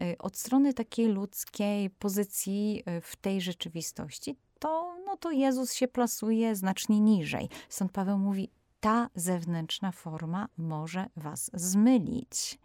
e, 0.00 0.18
od 0.18 0.36
strony 0.36 0.74
takiej 0.74 1.06
ludzkiej 1.06 1.90
pozycji 1.90 2.82
e, 2.86 3.00
w 3.00 3.16
tej 3.16 3.40
rzeczywistości, 3.40 4.36
to, 4.58 4.96
no 5.06 5.16
to 5.16 5.30
Jezus 5.30 5.72
się 5.74 5.88
plasuje 5.88 6.56
znacznie 6.56 7.00
niżej. 7.00 7.48
Stąd 7.68 7.92
Paweł 7.92 8.18
mówi, 8.18 8.50
ta 8.80 9.08
zewnętrzna 9.14 9.92
forma 9.92 10.48
może 10.58 11.06
was 11.16 11.50
zmylić. 11.54 12.58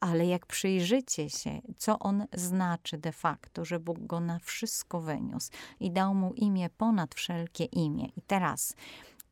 Ale 0.00 0.26
jak 0.26 0.46
przyjrzycie 0.46 1.30
się, 1.30 1.60
co 1.76 1.98
on 1.98 2.26
znaczy 2.32 2.98
de 2.98 3.12
facto, 3.12 3.64
że 3.64 3.80
Bóg 3.80 3.98
go 4.00 4.20
na 4.20 4.38
wszystko 4.38 5.00
wyniósł 5.00 5.50
i 5.80 5.90
dał 5.90 6.14
mu 6.14 6.34
imię 6.34 6.70
ponad 6.70 7.14
wszelkie 7.14 7.64
imię. 7.64 8.08
I 8.16 8.22
teraz 8.22 8.74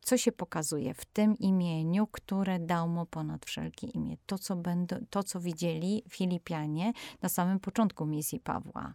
co 0.01 0.17
się 0.17 0.31
pokazuje 0.31 0.93
w 0.93 1.05
tym 1.05 1.37
imieniu, 1.37 2.07
które 2.07 2.59
dał 2.59 2.89
mu 2.89 3.05
ponad 3.05 3.45
wszelkie 3.45 3.87
imię. 3.87 4.17
To, 4.25 4.37
co, 4.37 4.55
będą, 4.55 4.95
to, 5.09 5.23
co 5.23 5.39
widzieli 5.39 6.03
Filipianie 6.09 6.93
na 7.21 7.29
samym 7.29 7.59
początku 7.59 8.05
misji 8.05 8.39
Pawła 8.39 8.93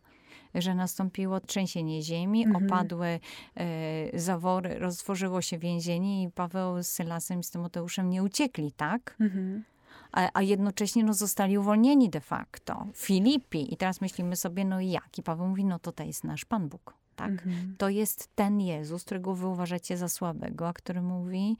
że 0.55 0.75
nastąpiło 0.75 1.41
trzęsienie 1.41 2.03
ziemi, 2.03 2.45
mhm. 2.45 2.67
opadły 2.67 3.21
e, 3.57 4.21
zawory, 4.21 4.79
roztworzyło 4.79 5.43
się 5.43 5.59
więzienie 5.59 6.23
i 6.23 6.31
Paweł 6.31 6.83
z 6.83 6.87
Sylasem 6.87 7.41
i 7.41 7.45
z 7.45 7.51
Tymoteuszem 7.51 8.11
nie 8.11 8.23
uciekli, 8.23 8.73
tak? 8.73 9.17
Mhm. 9.21 9.65
A, 10.13 10.29
a, 10.35 10.43
jednocześnie 10.43 11.05
no, 11.05 11.15
zostali 11.15 11.59
uwolnieni 11.59 12.11
de 12.11 12.21
facto. 12.21 12.87
Filipi. 12.95 13.75
I 13.75 13.77
teraz 13.77 14.01
myślimy 14.01 14.37
sobie, 14.37 14.65
no 14.65 14.81
i 14.81 14.91
jak? 14.91 15.19
I 15.19 15.23
Paweł 15.23 15.49
mówi, 15.49 15.65
no 15.65 15.79
to 15.79 15.93
to 15.93 16.03
jest 16.03 16.25
nasz 16.25 16.45
Pan 16.45 16.69
Bóg. 16.69 16.95
Tak? 17.17 17.31
Mhm. 17.31 17.75
To 17.79 17.89
jest 17.89 18.29
ten 18.35 18.61
Jezus, 18.61 19.05
którego 19.05 19.35
wy 19.35 19.47
uważacie 19.47 19.97
za 19.97 20.09
słabego, 20.09 20.69
a 20.69 20.73
który 20.73 21.03
mówi, 21.03 21.57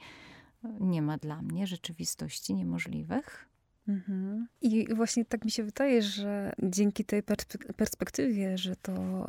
nie 0.81 1.03
ma 1.03 1.17
dla 1.19 1.43
mnie 1.43 1.67
rzeczywistości 1.67 2.55
niemożliwych. 2.55 3.50
Mhm. 3.91 4.47
I 4.61 4.95
właśnie 4.95 5.25
tak 5.25 5.45
mi 5.45 5.51
się 5.51 5.65
wydaje, 5.65 6.03
że 6.03 6.53
dzięki 6.63 7.05
tej 7.05 7.23
perspektywie, 7.77 8.59
że 8.59 8.77
to 8.77 9.27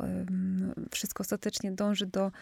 wszystko 0.90 1.20
ostatecznie 1.20 1.72
dąży 1.72 2.06
do, 2.06 2.32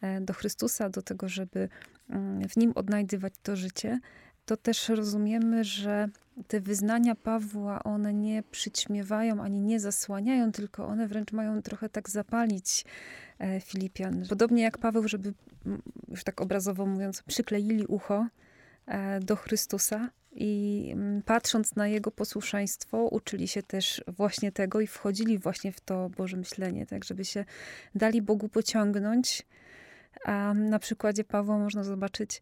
e, 0.00 0.20
do 0.20 0.32
Chrystusa, 0.32 0.90
do 0.90 1.02
tego, 1.02 1.28
żeby 1.28 1.68
mm, 2.10 2.48
w 2.48 2.56
nim 2.56 2.72
odnajdywać 2.74 3.34
to 3.42 3.56
życie, 3.56 4.00
to 4.46 4.56
też 4.56 4.88
rozumiemy, 4.88 5.64
że 5.64 6.08
te 6.48 6.60
wyznania 6.60 7.14
Pawła, 7.14 7.84
one 7.84 8.14
nie 8.14 8.42
przyćmiewają 8.50 9.42
ani 9.42 9.60
nie 9.60 9.80
zasłaniają, 9.80 10.52
tylko 10.52 10.86
one 10.86 11.08
wręcz 11.08 11.32
mają 11.32 11.62
trochę 11.62 11.88
tak 11.88 12.10
zapalić 12.10 12.84
e, 13.38 13.60
Filipian. 13.60 14.24
Podobnie 14.28 14.62
jak 14.62 14.78
Paweł, 14.78 15.08
żeby, 15.08 15.34
już 16.08 16.24
tak 16.24 16.40
obrazowo 16.40 16.86
mówiąc, 16.86 17.22
przykleili 17.22 17.86
ucho 17.86 18.26
do 19.20 19.36
Chrystusa 19.36 20.10
i 20.32 20.94
patrząc 21.24 21.76
na 21.76 21.88
jego 21.88 22.10
posłuszeństwo, 22.10 23.04
uczyli 23.04 23.48
się 23.48 23.62
też 23.62 24.04
właśnie 24.06 24.52
tego 24.52 24.80
i 24.80 24.86
wchodzili 24.86 25.38
właśnie 25.38 25.72
w 25.72 25.80
to 25.80 26.10
Boże 26.16 26.36
myślenie, 26.36 26.86
tak 26.86 27.04
żeby 27.04 27.24
się 27.24 27.44
dali 27.94 28.22
Bogu 28.22 28.48
pociągnąć. 28.48 29.46
A 30.24 30.54
na 30.54 30.78
przykładzie 30.78 31.24
Pawła 31.24 31.58
można 31.58 31.84
zobaczyć, 31.84 32.40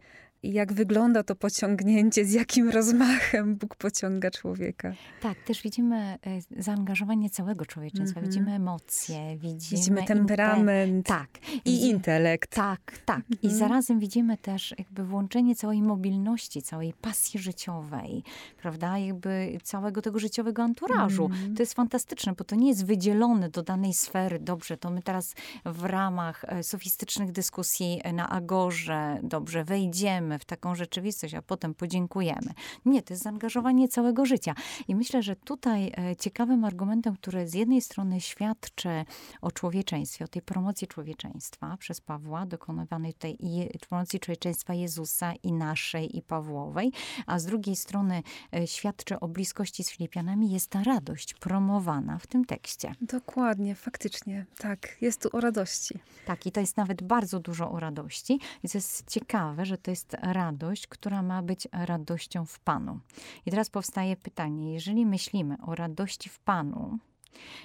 jak 0.52 0.72
wygląda 0.72 1.22
to 1.22 1.36
pociągnięcie, 1.36 2.24
z 2.24 2.32
jakim 2.32 2.70
rozmachem 2.70 3.56
Bóg 3.56 3.76
pociąga 3.76 4.30
człowieka. 4.30 4.92
Tak, 5.20 5.38
też 5.42 5.62
widzimy 5.62 5.96
e, 5.96 6.18
zaangażowanie 6.62 7.30
całego 7.30 7.66
człowieczeństwa, 7.66 8.20
mm 8.20 8.30
-hmm. 8.30 8.34
widzimy 8.34 8.52
emocje, 8.52 9.36
widzimy, 9.36 9.80
widzimy 9.80 10.04
temperament. 10.04 11.06
tak. 11.06 11.28
I 11.64 11.88
intelekt. 11.88 12.54
Tak, 12.54 12.80
tak. 13.04 13.16
Mm 13.16 13.28
-hmm. 13.30 13.38
I 13.42 13.46
mhm. 13.46 13.58
zarazem 13.58 13.98
widzimy 13.98 14.36
też 14.36 14.74
jakby 14.78 15.04
włączenie 15.04 15.54
całej 15.54 15.82
mobilności, 15.82 16.62
całej 16.62 16.92
pasji 16.92 17.40
życiowej, 17.40 18.22
prawda? 18.62 18.98
Jakby 18.98 19.58
całego 19.62 20.02
tego 20.02 20.18
życiowego 20.18 20.62
anturażu. 20.62 21.26
Mm 21.26 21.38
-hmm. 21.38 21.56
To 21.56 21.62
jest 21.62 21.74
fantastyczne, 21.74 22.32
bo 22.32 22.44
to 22.44 22.56
nie 22.56 22.68
jest 22.68 22.86
wydzielone 22.86 23.50
do 23.50 23.62
danej 23.62 23.94
sfery. 23.94 24.38
Dobrze, 24.38 24.76
to 24.76 24.90
my 24.90 25.02
teraz 25.02 25.34
w 25.64 25.84
ramach 25.84 26.44
e, 26.48 26.62
sofistycznych 26.62 27.32
dyskusji 27.32 28.00
na 28.12 28.28
Agorze, 28.28 29.18
dobrze, 29.22 29.64
wejdziemy 29.64 30.35
w 30.38 30.44
taką 30.44 30.74
rzeczywistość, 30.74 31.34
a 31.34 31.42
potem 31.42 31.74
podziękujemy. 31.74 32.50
Nie, 32.84 33.02
to 33.02 33.12
jest 33.12 33.22
zaangażowanie 33.22 33.88
całego 33.88 34.26
życia. 34.26 34.54
I 34.88 34.94
myślę, 34.94 35.22
że 35.22 35.36
tutaj 35.36 35.92
e, 35.96 36.16
ciekawym 36.16 36.64
argumentem, 36.64 37.16
który 37.16 37.48
z 37.48 37.54
jednej 37.54 37.80
strony 37.80 38.20
świadczy 38.20 39.04
o 39.42 39.52
człowieczeństwie, 39.52 40.24
o 40.24 40.28
tej 40.28 40.42
promocji 40.42 40.88
człowieczeństwa 40.88 41.76
przez 41.76 42.00
Pawła, 42.00 42.46
dokonywanej 42.46 43.12
tutaj 43.12 43.36
i 43.40 43.78
promocji 43.88 44.20
człowieczeństwa 44.20 44.74
Jezusa 44.74 45.32
i 45.42 45.52
naszej, 45.52 46.16
i 46.16 46.22
Pawłowej, 46.22 46.92
a 47.26 47.38
z 47.38 47.44
drugiej 47.44 47.76
strony 47.76 48.22
e, 48.54 48.66
świadczy 48.66 49.20
o 49.20 49.28
bliskości 49.28 49.84
z 49.84 49.90
Filipianami, 49.90 50.50
jest 50.50 50.70
ta 50.70 50.82
radość 50.82 51.34
promowana 51.34 52.18
w 52.18 52.26
tym 52.26 52.44
tekście. 52.44 52.92
Dokładnie, 53.00 53.74
faktycznie. 53.74 54.46
Tak, 54.58 54.96
jest 55.00 55.22
tu 55.22 55.28
o 55.32 55.40
radości. 55.40 55.98
Tak, 56.26 56.46
i 56.46 56.52
to 56.52 56.60
jest 56.60 56.76
nawet 56.76 57.02
bardzo 57.02 57.40
dużo 57.40 57.70
o 57.70 57.80
radości. 57.80 58.40
I 58.62 58.68
to 58.68 58.78
jest 58.78 59.10
ciekawe, 59.10 59.66
że 59.66 59.78
to 59.78 59.90
jest 59.90 60.15
radość, 60.22 60.86
która 60.86 61.22
ma 61.22 61.42
być 61.42 61.68
radością 61.72 62.46
w 62.46 62.60
Panu. 62.60 63.00
I 63.46 63.50
teraz 63.50 63.70
powstaje 63.70 64.16
pytanie, 64.16 64.74
jeżeli 64.74 65.06
myślimy 65.06 65.56
o 65.66 65.74
radości 65.74 66.28
w 66.28 66.38
Panu, 66.38 66.98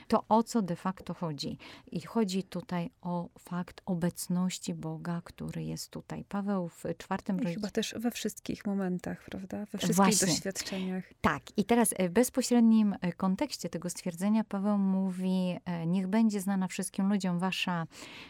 to 0.08 0.24
o 0.30 0.44
co 0.44 0.62
de 0.62 0.76
facto 0.76 1.14
chodzi? 1.14 1.58
I 1.92 2.02
chodzi 2.02 2.44
tutaj 2.44 2.90
o 3.02 3.30
fakt 3.40 3.82
obecności 3.86 4.74
Boga, 4.74 5.22
który 5.24 5.64
jest 5.64 5.90
tutaj. 5.90 6.24
Paweł 6.24 6.70
w 6.70 6.84
czwartym 6.98 7.36
rozdziale. 7.36 7.56
Chyba 7.56 7.70
też 7.70 7.96
we 7.98 8.12
wszystkich 8.12 8.66
momentach, 8.66 9.26
prawda? 9.26 9.58
We 9.58 9.66
wszystkich 9.66 9.96
Właśnie. 9.96 10.28
doświadczeniach. 10.28 11.04
Tak. 11.22 11.44
I 11.58 11.66
teraz 11.66 11.94
w 12.00 12.10
bezpośrednim 12.10 12.96
e, 13.02 13.14
kontekście 13.14 13.70
tego 13.70 13.90
stwierdzenia 13.90 14.44
Paweł 14.44 14.78
mówi: 14.78 15.60
e, 15.66 15.88
Niech 15.88 16.08
będzie 16.08 16.42
znana 16.42 16.68
wszystkim 16.68 17.10
ludziom 17.10 17.40
wasza 17.40 17.88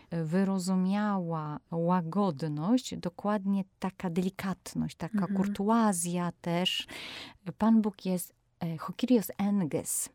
e, 0.09 0.23
wyrozumiała 0.23 1.59
łagodność, 1.71 2.95
dokładnie 2.97 3.63
taka 3.79 4.09
delikatność, 4.09 4.95
taka 4.95 5.17
mhm. 5.17 5.35
kurtuazja 5.35 6.31
też. 6.41 6.87
Pan 7.57 7.81
Bóg 7.81 8.05
jest 8.05 8.33
E, 8.33 8.40
Hokirios 8.79 9.31
enges. 9.37 10.09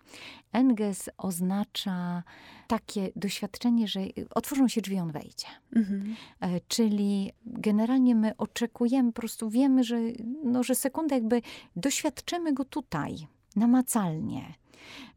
Enges 0.53 1.11
oznacza 1.19 2.23
takie 2.67 3.13
doświadczenie, 3.17 3.89
że 3.89 4.01
otworzą 4.35 4.69
się 4.69 4.81
drzwi, 4.81 4.99
on 4.99 5.13
wejdzie. 5.13 5.47
Mhm. 5.77 6.17
E, 6.41 6.61
czyli 6.69 7.33
generalnie 7.47 8.15
my 8.15 8.37
oczekujemy, 8.37 9.13
po 9.13 9.21
prostu 9.21 9.51
wiemy, 9.51 9.85
że, 9.85 9.99
no, 10.45 10.63
że 10.63 10.75
sekundę 10.75 11.15
jakby 11.15 11.43
doświadczymy 11.77 12.53
go 12.53 12.65
tutaj, 12.65 13.17
namacalnie. 13.57 14.55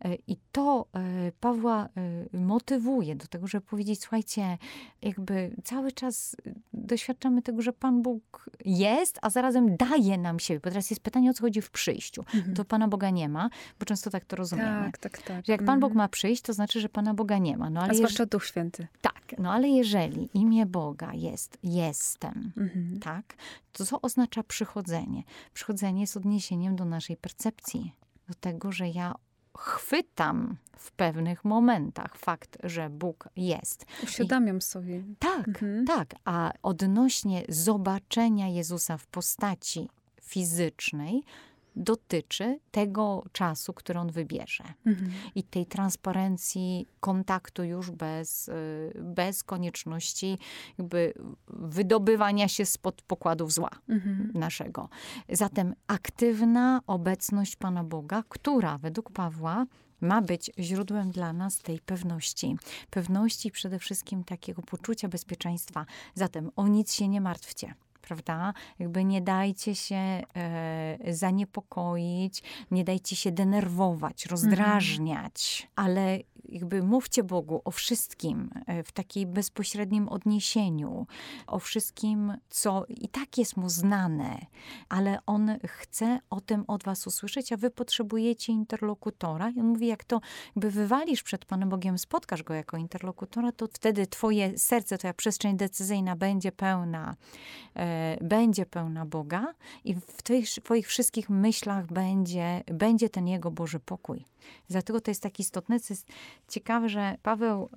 E, 0.02 0.16
I 0.28 0.38
to 0.52 0.86
e, 0.94 1.32
Pawła 1.40 1.90
e, 2.34 2.38
motywuje 2.38 3.16
do 3.16 3.28
tego, 3.28 3.48
żeby 3.48 3.66
powiedzieć, 3.66 4.02
słuchajcie, 4.02 4.58
jakby 5.02 5.56
cały 5.64 5.92
czas 5.92 6.36
doświadczamy 6.74 7.42
tego, 7.42 7.62
że 7.62 7.74
Pan 7.74 8.02
Bóg 8.02 8.50
jest, 8.66 9.20
a 9.22 9.30
zarazem 9.30 9.78
daje 9.78 10.18
nam 10.18 10.40
siebie. 10.40 10.60
Bo 10.64 10.70
teraz 10.70 10.90
jest 10.90 11.04
pytanie, 11.04 11.30
o 11.30 11.34
co 11.34 11.42
chodzi 11.42 11.62
w 11.62 11.72
przyjściu. 11.72 12.26
Mhm. 12.36 12.56
To 12.56 12.66
Pana 12.66 12.88
Boga 12.88 13.10
nie 13.10 13.30
ma, 13.30 13.50
bo 13.80 13.86
często 13.86 14.10
tak 14.10 14.26
to 14.26 14.36
rozumiemy. 14.36 14.86
Tak, 14.86 14.98
tak, 14.98 15.22
tak. 15.22 15.46
Że 15.46 15.52
jak 15.52 15.64
Pan 15.64 15.80
Bóg 15.80 15.92
mhm. 15.92 15.98
ma 15.98 16.08
przyjść, 16.08 16.42
to 16.42 16.54
znaczy, 16.54 16.82
że 16.82 16.90
Pana 16.90 17.14
Boga 17.14 17.38
nie 17.38 17.58
ma. 17.58 17.70
No, 17.70 17.82
ale 17.82 17.92
a 17.92 17.94
zwłaszcza. 17.94 18.26
Duch 18.26 18.46
Święty. 18.46 18.88
Tak, 19.02 19.36
no 19.38 19.54
ale 19.54 19.68
jeżeli 19.68 20.30
imię 20.34 20.66
Boga 20.66 21.14
jest 21.14 21.58
jestem, 21.64 22.52
mhm. 22.58 23.00
tak, 23.00 23.36
to 23.74 23.86
co 23.86 24.02
oznacza 24.02 24.44
przychodzenie? 24.44 25.24
Przychodzenie 25.54 26.02
jest 26.02 26.18
odniesieniem 26.18 26.76
do 26.76 26.86
naszej 26.86 27.18
percepcji 27.18 27.94
do 28.30 28.34
tego, 28.34 28.72
że 28.72 28.88
ja 28.88 29.16
chwytam 29.58 30.58
w 30.78 30.92
pewnych 30.92 31.46
momentach 31.46 32.18
fakt, 32.18 32.58
że 32.64 32.90
Bóg 32.90 33.30
jest. 33.36 33.86
Uświadamiam 34.04 34.58
I, 34.58 34.62
sobie. 34.62 35.04
Tak, 35.20 35.48
mhm. 35.48 35.86
tak. 35.86 36.16
A 36.26 36.52
odnośnie 36.64 37.44
zobaczenia 37.50 38.48
Jezusa 38.48 38.98
w 38.98 39.08
postaci 39.08 39.90
fizycznej, 40.22 41.24
dotyczy 41.80 42.60
tego 42.72 43.24
czasu, 43.32 43.74
który 43.74 44.00
on 44.00 44.12
wybierze. 44.12 44.64
Mhm. 44.86 45.12
I 45.36 45.44
tej 45.44 45.66
transparencji 45.66 46.88
kontaktu 47.00 47.64
już 47.64 47.92
bez, 47.92 48.48
y, 48.48 48.92
bez 49.02 49.44
konieczności 49.44 50.38
jakby 50.78 51.14
wydobywania 51.48 52.48
się 52.48 52.66
spod 52.66 53.02
pokładów 53.02 53.54
zła 53.54 53.70
mhm. 53.90 54.32
naszego. 54.34 54.90
Zatem 55.30 55.74
aktywna 55.88 56.82
obecność 56.88 57.56
Pana 57.56 57.84
Boga, 57.84 58.24
która 58.30 58.78
według 58.78 59.12
Pawła 59.12 59.66
ma 60.02 60.22
być 60.22 60.52
źródłem 60.60 61.12
dla 61.12 61.34
nas 61.34 61.58
tej 61.58 61.80
pewności. 61.80 62.58
Pewności 62.90 63.52
przede 63.52 63.80
wszystkim 63.80 64.24
takiego 64.24 64.62
poczucia 64.62 65.08
bezpieczeństwa. 65.08 65.86
Zatem 66.14 66.52
o 66.56 66.68
nic 66.68 66.94
się 66.94 67.08
nie 67.08 67.22
martwcie 67.22 67.74
prawda? 68.10 68.54
Jakby 68.80 69.04
nie 69.06 69.22
dajcie 69.22 69.76
się 69.76 69.96
e, 69.96 70.98
zaniepokoić, 71.10 72.44
nie 72.72 72.84
dajcie 72.84 73.16
się 73.16 73.32
denerwować, 73.32 74.26
rozdrażniać, 74.26 75.68
mhm. 75.70 75.88
ale 75.88 76.20
jakby 76.46 76.84
mówcie 76.84 77.24
Bogu 77.24 77.62
o 77.66 77.72
wszystkim 77.72 78.50
e, 78.66 78.84
w 78.84 78.92
takim 78.92 79.34
bezpośrednim 79.34 80.08
odniesieniu, 80.08 81.08
o 81.48 81.60
wszystkim, 81.60 82.34
co 82.50 82.86
i 82.90 83.08
tak 83.08 83.38
jest 83.38 83.58
mu 83.58 83.70
znane, 83.70 84.46
ale 84.90 85.20
on 85.26 85.60
chce 85.68 86.20
o 86.30 86.42
tym 86.42 86.64
od 86.68 86.84
was 86.84 87.08
usłyszeć, 87.08 87.52
a 87.52 87.58
wy 87.58 87.72
potrzebujecie 87.72 88.54
interlokutora. 88.54 89.50
I 89.50 89.60
on 89.60 89.66
mówi, 89.66 89.88
jak 89.88 90.04
to 90.04 90.22
jakby 90.56 90.72
wywalisz 90.72 91.24
przed 91.24 91.46
Panem 91.46 91.70
Bogiem, 91.70 91.98
spotkasz 91.98 92.44
go 92.44 92.54
jako 92.54 92.78
interlokutora, 92.78 93.52
to 93.52 93.68
wtedy 93.74 94.08
twoje 94.08 94.58
serce, 94.58 94.98
twoja 94.98 95.14
przestrzeń 95.14 95.58
decyzyjna 95.58 96.16
będzie 96.16 96.52
pełna, 96.52 97.16
e, 97.76 98.18
będzie 98.22 98.66
pełna 98.66 99.06
Boga 99.06 99.54
i 99.84 99.96
w 99.96 100.24
twoich 100.64 100.88
wszystkich 100.88 101.30
myślach 101.30 101.88
będzie, 101.88 102.64
będzie 102.66 103.10
ten 103.10 103.28
Jego 103.28 103.52
Boży 103.52 103.80
pokój. 103.80 104.26
Dlatego 104.70 105.02
to 105.02 105.12
jest 105.12 105.24
tak 105.24 105.40
istotne. 105.40 105.80
To 105.80 105.86
jest 105.90 106.08
ciekawe, 106.48 106.90
że 106.90 107.18
Paweł 107.24 107.70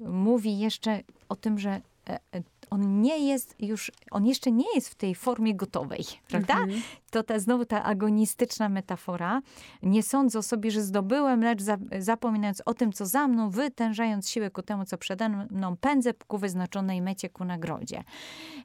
y, 0.00 0.08
mówi 0.08 0.58
jeszcze 0.58 1.00
o 1.28 1.36
tym, 1.36 1.58
że 1.58 1.80
y, 2.34 2.42
on 2.70 3.00
nie 3.00 3.18
jest 3.18 3.54
już, 3.58 3.92
on 4.10 4.26
jeszcze 4.26 4.52
nie 4.52 4.74
jest 4.74 4.88
w 4.88 4.94
tej 4.94 5.14
formie 5.14 5.54
gotowej, 5.54 6.04
prawda? 6.28 6.54
Mhm. 6.54 6.82
To 7.10 7.22
ta, 7.22 7.38
znowu 7.38 7.64
ta 7.64 7.84
agonistyczna 7.84 8.68
metafora. 8.68 9.42
Nie 9.82 10.02
sądzę 10.02 10.38
o 10.38 10.42
sobie, 10.42 10.70
że 10.70 10.82
zdobyłem, 10.82 11.42
lecz 11.42 11.62
za, 11.62 11.76
zapominając 11.98 12.62
o 12.66 12.74
tym, 12.74 12.92
co 12.92 13.06
za 13.06 13.28
mną, 13.28 13.50
wytężając 13.50 14.30
siłę 14.30 14.50
ku 14.50 14.62
temu, 14.62 14.84
co 14.84 14.98
przede 14.98 15.28
mną, 15.28 15.76
pędzę 15.76 16.14
ku 16.14 16.38
wyznaczonej 16.38 17.02
mecie, 17.02 17.28
ku 17.28 17.44
nagrodzie. 17.44 18.04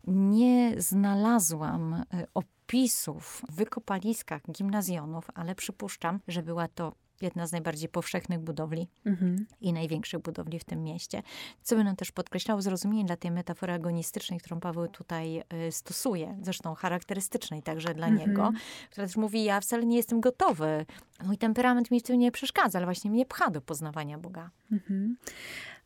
Nie 0.07 0.73
znalazłam 0.77 2.03
opisów 2.33 3.41
w 3.49 3.55
wykopaliskach 3.55 4.41
gimnazjonów, 4.51 5.27
ale 5.33 5.55
przypuszczam, 5.55 6.19
że 6.27 6.43
była 6.43 6.67
to 6.67 6.93
jedna 7.23 7.47
z 7.47 7.51
najbardziej 7.51 7.89
powszechnych 7.89 8.39
budowli 8.39 8.87
mhm. 9.05 9.45
i 9.61 9.73
największych 9.73 10.19
budowli 10.19 10.59
w 10.59 10.63
tym 10.63 10.83
mieście. 10.83 11.23
Co 11.61 11.75
by 11.75 11.83
nam 11.83 11.95
też 11.95 12.11
podkreślało 12.11 12.61
zrozumienie 12.61 13.05
dla 13.05 13.17
tej 13.17 13.31
metafory 13.31 13.73
agonistycznej, 13.73 14.39
którą 14.39 14.59
Paweł 14.59 14.87
tutaj 14.87 15.43
y, 15.67 15.71
stosuje, 15.71 16.37
zresztą 16.41 16.75
charakterystycznej 16.75 17.63
także 17.63 17.93
dla 17.93 18.07
mhm. 18.07 18.29
niego, 18.29 18.51
która 18.91 19.07
też 19.07 19.17
mówi, 19.17 19.43
ja 19.43 19.61
wcale 19.61 19.85
nie 19.85 19.97
jestem 19.97 20.21
gotowy. 20.21 20.85
Mój 21.23 21.37
temperament 21.37 21.91
mi 21.91 21.99
w 21.99 22.03
tym 22.03 22.19
nie 22.19 22.31
przeszkadza, 22.31 22.79
ale 22.79 22.85
właśnie 22.85 23.11
mnie 23.11 23.25
pcha 23.25 23.49
do 23.49 23.61
poznawania 23.61 24.17
Boga. 24.17 24.49
Mhm. 24.71 25.17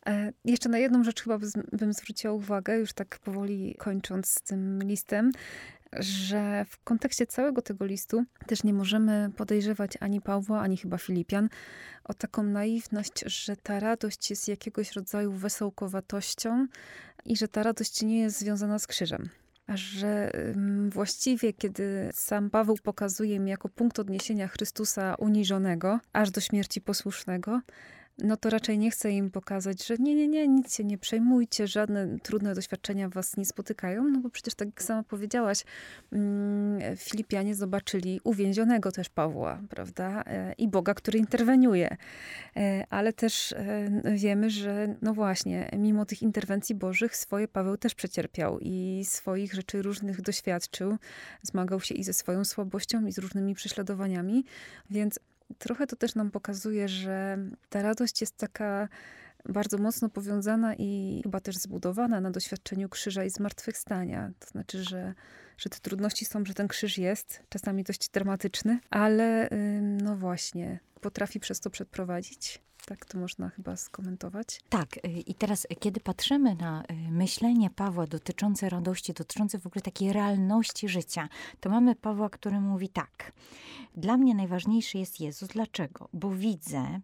E, 0.07 0.33
jeszcze 0.45 0.69
na 0.69 0.77
jedną 0.77 1.03
rzecz 1.03 1.23
chyba 1.23 1.37
bym 1.71 1.93
zwróciła 1.93 2.33
uwagę, 2.33 2.77
już 2.77 2.93
tak 2.93 3.19
powoli 3.19 3.75
kończąc 3.77 4.27
z 4.27 4.41
tym 4.41 4.83
listem. 4.83 5.31
Że 5.99 6.65
w 6.69 6.83
kontekście 6.83 7.27
całego 7.27 7.61
tego 7.61 7.85
listu 7.85 8.23
też 8.47 8.63
nie 8.63 8.73
możemy 8.73 9.31
podejrzewać 9.37 9.97
ani 9.99 10.21
Pawła, 10.21 10.61
ani 10.61 10.77
chyba 10.77 10.97
Filipian 10.97 11.49
o 12.03 12.13
taką 12.13 12.43
naiwność, 12.43 13.23
że 13.25 13.55
ta 13.55 13.79
radość 13.79 14.29
jest 14.29 14.47
jakiegoś 14.47 14.91
rodzaju 14.91 15.31
wesołkowatością 15.31 16.67
i 17.25 17.37
że 17.37 17.47
ta 17.47 17.63
radość 17.63 18.01
nie 18.01 18.19
jest 18.19 18.39
związana 18.39 18.79
z 18.79 18.87
krzyżem. 18.87 19.29
Że 19.67 20.31
właściwie, 20.89 21.53
kiedy 21.53 22.09
sam 22.13 22.49
Paweł 22.49 22.77
pokazuje 22.83 23.39
mi 23.39 23.51
jako 23.51 23.69
punkt 23.69 23.99
odniesienia 23.99 24.47
Chrystusa 24.47 25.15
uniżonego, 25.15 25.99
aż 26.13 26.31
do 26.31 26.41
śmierci 26.41 26.81
posłusznego, 26.81 27.61
no 28.17 28.37
to 28.37 28.49
raczej 28.49 28.77
nie 28.77 28.91
chcę 28.91 29.11
im 29.11 29.31
pokazać, 29.31 29.85
że 29.85 29.95
nie, 29.99 30.15
nie, 30.15 30.27
nie, 30.27 30.47
nic 30.47 30.75
się 30.75 30.83
nie 30.83 30.97
przejmujcie, 30.97 31.67
żadne 31.67 32.19
trudne 32.19 32.55
doświadczenia 32.55 33.09
was 33.09 33.37
nie 33.37 33.45
spotykają, 33.45 34.03
no 34.03 34.19
bo 34.19 34.29
przecież 34.29 34.55
tak 34.55 34.67
jak 34.67 34.83
sama 34.83 35.03
powiedziałaś, 35.03 35.63
mm, 36.11 36.97
Filipianie 36.97 37.55
zobaczyli 37.55 38.21
uwięzionego 38.23 38.91
też 38.91 39.09
Pawła, 39.09 39.61
prawda, 39.69 40.23
e, 40.25 40.53
i 40.53 40.67
Boga, 40.67 40.93
który 40.93 41.19
interweniuje. 41.19 41.97
E, 42.55 42.85
ale 42.89 43.13
też 43.13 43.51
e, 43.51 43.89
wiemy, 44.15 44.49
że 44.49 44.95
no 45.01 45.13
właśnie, 45.13 45.69
mimo 45.77 46.05
tych 46.05 46.21
interwencji 46.21 46.75
bożych, 46.75 47.15
swoje 47.15 47.47
Paweł 47.47 47.77
też 47.77 47.95
przecierpiał 47.95 48.59
i 48.61 49.03
swoich 49.05 49.53
rzeczy 49.53 49.81
różnych 49.81 50.21
doświadczył, 50.21 50.97
zmagał 51.41 51.79
się 51.79 51.95
i 51.95 52.03
ze 52.03 52.13
swoją 52.13 52.45
słabością, 52.45 53.05
i 53.05 53.11
z 53.11 53.17
różnymi 53.17 53.55
prześladowaniami, 53.55 54.45
więc 54.89 55.19
trochę 55.57 55.87
to 55.87 55.95
też 55.95 56.15
nam 56.15 56.31
pokazuje, 56.31 56.87
że 56.87 57.37
ta 57.69 57.81
radość 57.81 58.21
jest 58.21 58.37
taka 58.37 58.89
bardzo 59.45 59.77
mocno 59.77 60.09
powiązana 60.09 60.75
i 60.75 61.21
chyba 61.23 61.39
też 61.39 61.55
zbudowana 61.55 62.21
na 62.21 62.31
doświadczeniu 62.31 62.89
krzyża 62.89 63.23
i 63.23 63.29
zmartwychwstania. 63.29 64.31
To 64.39 64.47
znaczy, 64.47 64.83
że, 64.83 65.13
że 65.57 65.69
te 65.69 65.79
trudności 65.79 66.25
są, 66.25 66.45
że 66.45 66.53
ten 66.53 66.67
krzyż 66.67 66.97
jest, 66.97 67.43
czasami 67.49 67.83
dość 67.83 68.09
dramatyczny, 68.09 68.79
ale 68.89 69.49
no 70.03 70.15
właśnie, 70.15 70.79
potrafi 71.01 71.39
przez 71.39 71.59
to 71.59 71.69
przeprowadzić. 71.69 72.61
Tak 72.87 73.05
to 73.05 73.17
można 73.17 73.49
chyba 73.49 73.75
skomentować. 73.75 74.61
Tak. 74.69 74.97
Y, 74.97 75.09
I 75.09 75.33
teraz, 75.33 75.65
y, 75.65 75.75
kiedy 75.75 75.99
patrzymy 75.99 76.55
na 76.55 76.83
y, 76.83 77.11
myślenie 77.11 77.69
Pawła 77.69 78.07
dotyczące 78.07 78.69
radości, 78.69 79.13
dotyczące 79.13 79.59
w 79.59 79.67
ogóle 79.67 79.81
takiej 79.81 80.13
realności 80.13 80.89
życia, 80.89 81.29
to 81.59 81.69
mamy 81.69 81.95
Pawła, 81.95 82.29
który 82.29 82.59
mówi 82.59 82.89
tak. 82.89 83.31
Dla 83.97 84.17
mnie 84.17 84.35
najważniejszy 84.35 84.97
jest 84.97 85.19
Jezus. 85.19 85.49
Dlaczego? 85.49 86.09
Bo 86.13 86.29
widzę, 86.29 86.99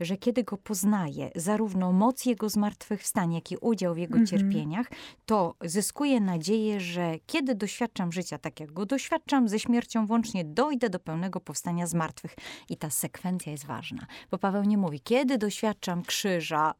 że 0.00 0.16
kiedy 0.16 0.44
go 0.44 0.56
poznaję, 0.56 1.30
zarówno 1.34 1.92
moc 1.92 2.26
Jego 2.26 2.48
zmartwychwstania, 2.48 3.34
jak 3.34 3.52
i 3.52 3.56
udział 3.56 3.94
w 3.94 3.98
Jego 3.98 4.14
mm 4.14 4.26
-hmm. 4.26 4.30
cierpieniach, 4.30 4.86
to 5.26 5.54
zyskuję 5.60 6.20
nadzieję, 6.20 6.80
że 6.80 7.14
kiedy 7.26 7.54
doświadczam 7.54 8.12
życia 8.12 8.38
tak, 8.38 8.60
jak 8.60 8.72
go 8.72 8.86
doświadczam, 8.86 9.48
ze 9.48 9.58
śmiercią 9.58 10.06
włącznie 10.06 10.44
dojdę 10.44 10.90
do 10.90 10.98
pełnego 10.98 11.40
powstania 11.40 11.86
z 11.86 11.94
martwych. 11.94 12.36
I 12.68 12.76
ta 12.76 12.90
sekwencja 12.90 13.52
jest 13.52 13.66
ważna, 13.66 14.06
bo 14.30 14.38
Paweł 14.38 14.64
nie 14.64 14.78
mówi, 14.78 15.00
kiedy 15.00 15.21
doświadczam 15.24 16.02
krzyża, 16.02 16.74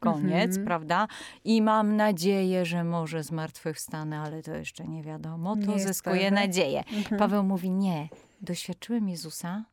koniec, 0.00 0.48
mhm. 0.48 0.64
prawda? 0.66 1.08
I 1.44 1.62
mam 1.62 1.96
nadzieję, 1.96 2.64
że 2.66 2.84
może 2.84 3.22
zmartwychwstanę, 3.22 4.20
ale 4.20 4.42
to 4.42 4.54
jeszcze 4.54 4.84
nie 4.84 5.02
wiadomo. 5.02 5.56
To 5.56 5.62
nie 5.62 5.80
zyskuje 5.80 6.30
nadzieję. 6.30 6.84
Mhm. 6.92 7.18
Paweł 7.18 7.42
mówi, 7.42 7.70
nie, 7.70 8.08
doświadczyłem 8.40 9.08
Jezusa, 9.08 9.64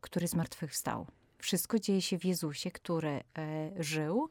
który 0.00 0.28
zmartwychwstał. 0.28 1.06
Wszystko 1.38 1.78
dzieje 1.78 2.02
się 2.02 2.18
w 2.18 2.24
Jezusie, 2.24 2.70
który 2.70 3.08
e, 3.08 3.22
żył, 3.78 4.28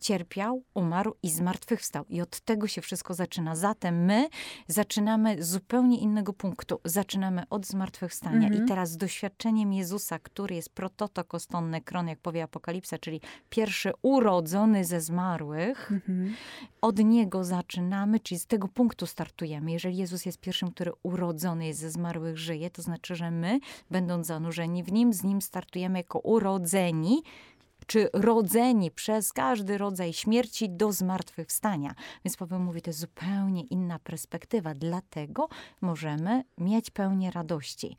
cierpiał, 0.00 0.62
umarł 0.74 1.14
i 1.22 1.30
zmartwychwstał. 1.30 2.04
I 2.08 2.20
od 2.20 2.40
tego 2.40 2.68
się 2.68 2.80
wszystko 2.80 3.14
zaczyna. 3.14 3.56
Zatem 3.56 4.04
my 4.04 4.28
zaczynamy 4.68 5.42
z 5.42 5.48
zupełnie 5.48 5.98
innego 5.98 6.32
punktu. 6.32 6.80
Zaczynamy 6.84 7.42
od 7.50 7.66
zmartwychwstania. 7.66 8.46
Mhm. 8.46 8.64
I 8.64 8.68
teraz 8.68 8.90
z 8.90 8.96
doświadczeniem 8.96 9.72
Jezusa, 9.72 10.18
który 10.18 10.54
jest 10.54 10.70
prototokost 10.70 11.50
kron, 11.84 12.08
jak 12.08 12.18
powie 12.18 12.42
Apokalipsa, 12.42 12.98
czyli 12.98 13.20
pierwszy 13.50 13.92
urodzony 14.02 14.84
ze 14.84 15.00
zmarłych, 15.00 15.92
mhm. 15.92 16.34
od 16.80 16.98
niego 16.98 17.44
zaczynamy, 17.44 18.20
czyli 18.20 18.38
z 18.38 18.46
tego 18.46 18.68
punktu 18.68 19.06
startujemy. 19.06 19.72
Jeżeli 19.72 19.96
Jezus 19.96 20.26
jest 20.26 20.40
pierwszym, 20.40 20.70
który 20.70 20.92
urodzony 21.02 21.66
jest 21.66 21.80
ze 21.80 21.90
zmarłych, 21.90 22.38
żyje, 22.38 22.70
to 22.70 22.82
znaczy, 22.82 23.16
że 23.16 23.30
my, 23.30 23.60
będąc 23.90 24.26
zanurzeni 24.26 24.82
w 24.82 24.92
nim, 24.92 25.12
z 25.12 25.24
nim 25.24 25.42
startujemy 25.42 25.98
jako 25.98 26.18
urodzeni 26.18 27.22
czy 27.86 28.08
rodzeni 28.12 28.90
przez 28.90 29.32
każdy 29.32 29.78
rodzaj 29.78 30.12
śmierci 30.12 30.70
do 30.70 30.92
zmartwychwstania. 30.92 31.94
Więc 32.24 32.36
Paweł 32.36 32.60
mówi, 32.60 32.82
to 32.82 32.90
jest 32.90 33.00
zupełnie 33.00 33.62
inna 33.62 33.98
perspektywa, 33.98 34.74
dlatego 34.74 35.48
możemy 35.80 36.44
mieć 36.58 36.90
pełnię 36.90 37.30
radości. 37.30 37.96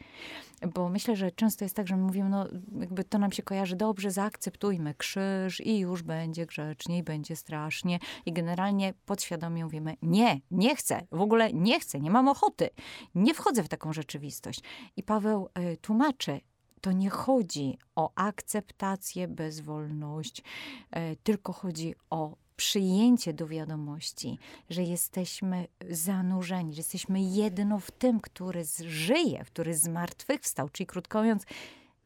Bo 0.74 0.90
myślę, 0.90 1.16
że 1.16 1.32
często 1.32 1.66
jest 1.66 1.76
tak, 1.76 1.88
że 1.88 1.98
my 1.98 2.04
mówimy, 2.04 2.30
no 2.30 2.48
jakby 2.80 3.04
to 3.04 3.18
nam 3.18 3.32
się 3.32 3.44
kojarzy, 3.44 3.76
dobrze, 3.76 4.12
zaakceptujmy 4.12 4.94
krzyż 4.94 5.62
i 5.62 5.80
już 5.80 6.04
będzie 6.04 6.46
grzecznie, 6.46 6.98
i 6.98 7.04
będzie 7.04 7.36
strasznie. 7.36 8.00
I 8.26 8.34
generalnie 8.34 8.94
podświadomie 9.06 9.64
mówimy, 9.64 9.98
nie, 10.02 10.42
nie 10.52 10.76
chcę, 10.76 11.02
w 11.12 11.22
ogóle 11.22 11.54
nie 11.54 11.80
chcę, 11.80 12.00
nie 12.00 12.12
mam 12.12 12.28
ochoty, 12.28 12.70
nie 13.16 13.34
wchodzę 13.34 13.64
w 13.64 13.70
taką 13.70 13.94
rzeczywistość. 13.94 14.62
I 14.98 15.04
Paweł 15.04 15.50
y, 15.74 15.78
tłumaczy, 15.78 16.40
to 16.82 16.92
nie 16.92 17.10
chodzi 17.10 17.78
o 17.96 18.12
akceptację, 18.16 19.28
bezwolność, 19.28 20.44
e, 20.92 21.16
tylko 21.16 21.54
chodzi 21.54 21.96
o 22.10 22.36
przyjęcie 22.58 23.34
do 23.34 23.48
wiadomości, 23.48 24.40
że 24.70 24.84
jesteśmy 24.84 25.68
zanurzeni, 25.90 26.74
że 26.74 26.80
jesteśmy 26.80 27.22
jedno 27.22 27.80
w 27.80 27.92
tym, 27.92 28.20
który 28.20 28.64
żyje, 28.88 29.46
który 29.46 29.78
zmartwychwstał. 29.78 30.70
Czyli 30.70 30.88
krótko 30.88 31.20
mówiąc, 31.20 31.44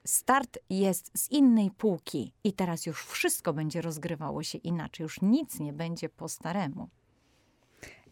start 0.06 0.60
jest 0.70 1.12
z 1.18 1.32
innej 1.32 1.72
półki 1.72 2.34
i 2.44 2.54
teraz 2.54 2.86
już 2.86 3.06
wszystko 3.06 3.54
będzie 3.54 3.82
rozgrywało 3.82 4.44
się 4.44 4.58
inaczej, 4.58 5.04
już 5.04 5.22
nic 5.22 5.60
nie 5.60 5.74
będzie 5.74 6.10
po 6.10 6.30
staremu. 6.30 6.90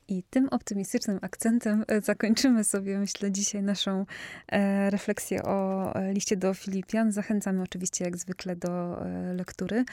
I 0.10 0.24
tym 0.24 0.50
optymistycznym 0.50 1.20
akcentem 1.22 1.86
e, 1.88 2.02
zakończymy 2.02 2.63
sobie, 2.63 3.00
myślę, 3.00 3.32
dzisiaj 3.32 3.63
naszą 3.63 4.06
e, 4.48 4.89
refleksję 4.89 5.43
o 5.43 5.96
e, 5.96 6.13
liście 6.13 6.38
do 6.38 6.54
Filipian. 6.54 7.12
Zachęcamy 7.12 7.62
oczywiście, 7.62 8.06
jak 8.06 8.17
zwykle, 8.17 8.56
do 8.56 9.02
lektury. 9.36 9.86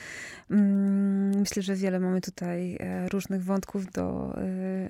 Mm, 0.50 1.38
myślę, 1.40 1.62
że 1.62 1.76
wiele 1.76 2.00
mamy 2.00 2.20
tutaj 2.20 2.78
różnych 3.12 3.44
wątków 3.44 3.92
do, 3.92 4.36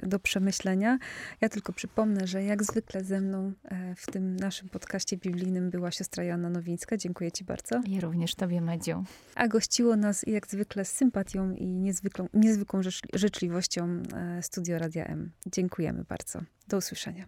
do 0.02 0.18
przemyślenia. 0.18 0.98
Ja 1.40 1.48
tylko 1.48 1.72
przypomnę, 1.72 2.26
że 2.26 2.44
jak 2.44 2.64
zwykle 2.64 3.04
ze 3.04 3.20
mną 3.20 3.52
w 3.96 4.06
tym 4.12 4.36
naszym 4.36 4.68
podcaście 4.68 5.16
biblijnym 5.16 5.70
była 5.70 5.90
siostra 5.90 6.24
Joanna 6.24 6.50
Nowińska. 6.50 6.96
Dziękuję 6.96 7.32
Ci 7.32 7.44
bardzo. 7.44 7.80
I 7.86 8.00
również 8.00 8.34
Tobie, 8.34 8.60
Madziu. 8.60 9.04
A 9.34 9.48
gościło 9.48 9.96
nas 9.96 10.24
jak 10.26 10.46
zwykle 10.46 10.84
z 10.84 10.92
sympatią 10.92 11.52
i 11.52 11.66
niezwykłą, 11.66 12.28
niezwykłą 12.34 12.80
życzliwością 13.14 14.02
Studio 14.40 14.78
Radia 14.78 15.04
M. 15.04 15.13
Dziękujemy 15.46 16.04
bardzo. 16.04 16.40
Do 16.68 16.76
usłyszenia. 16.76 17.26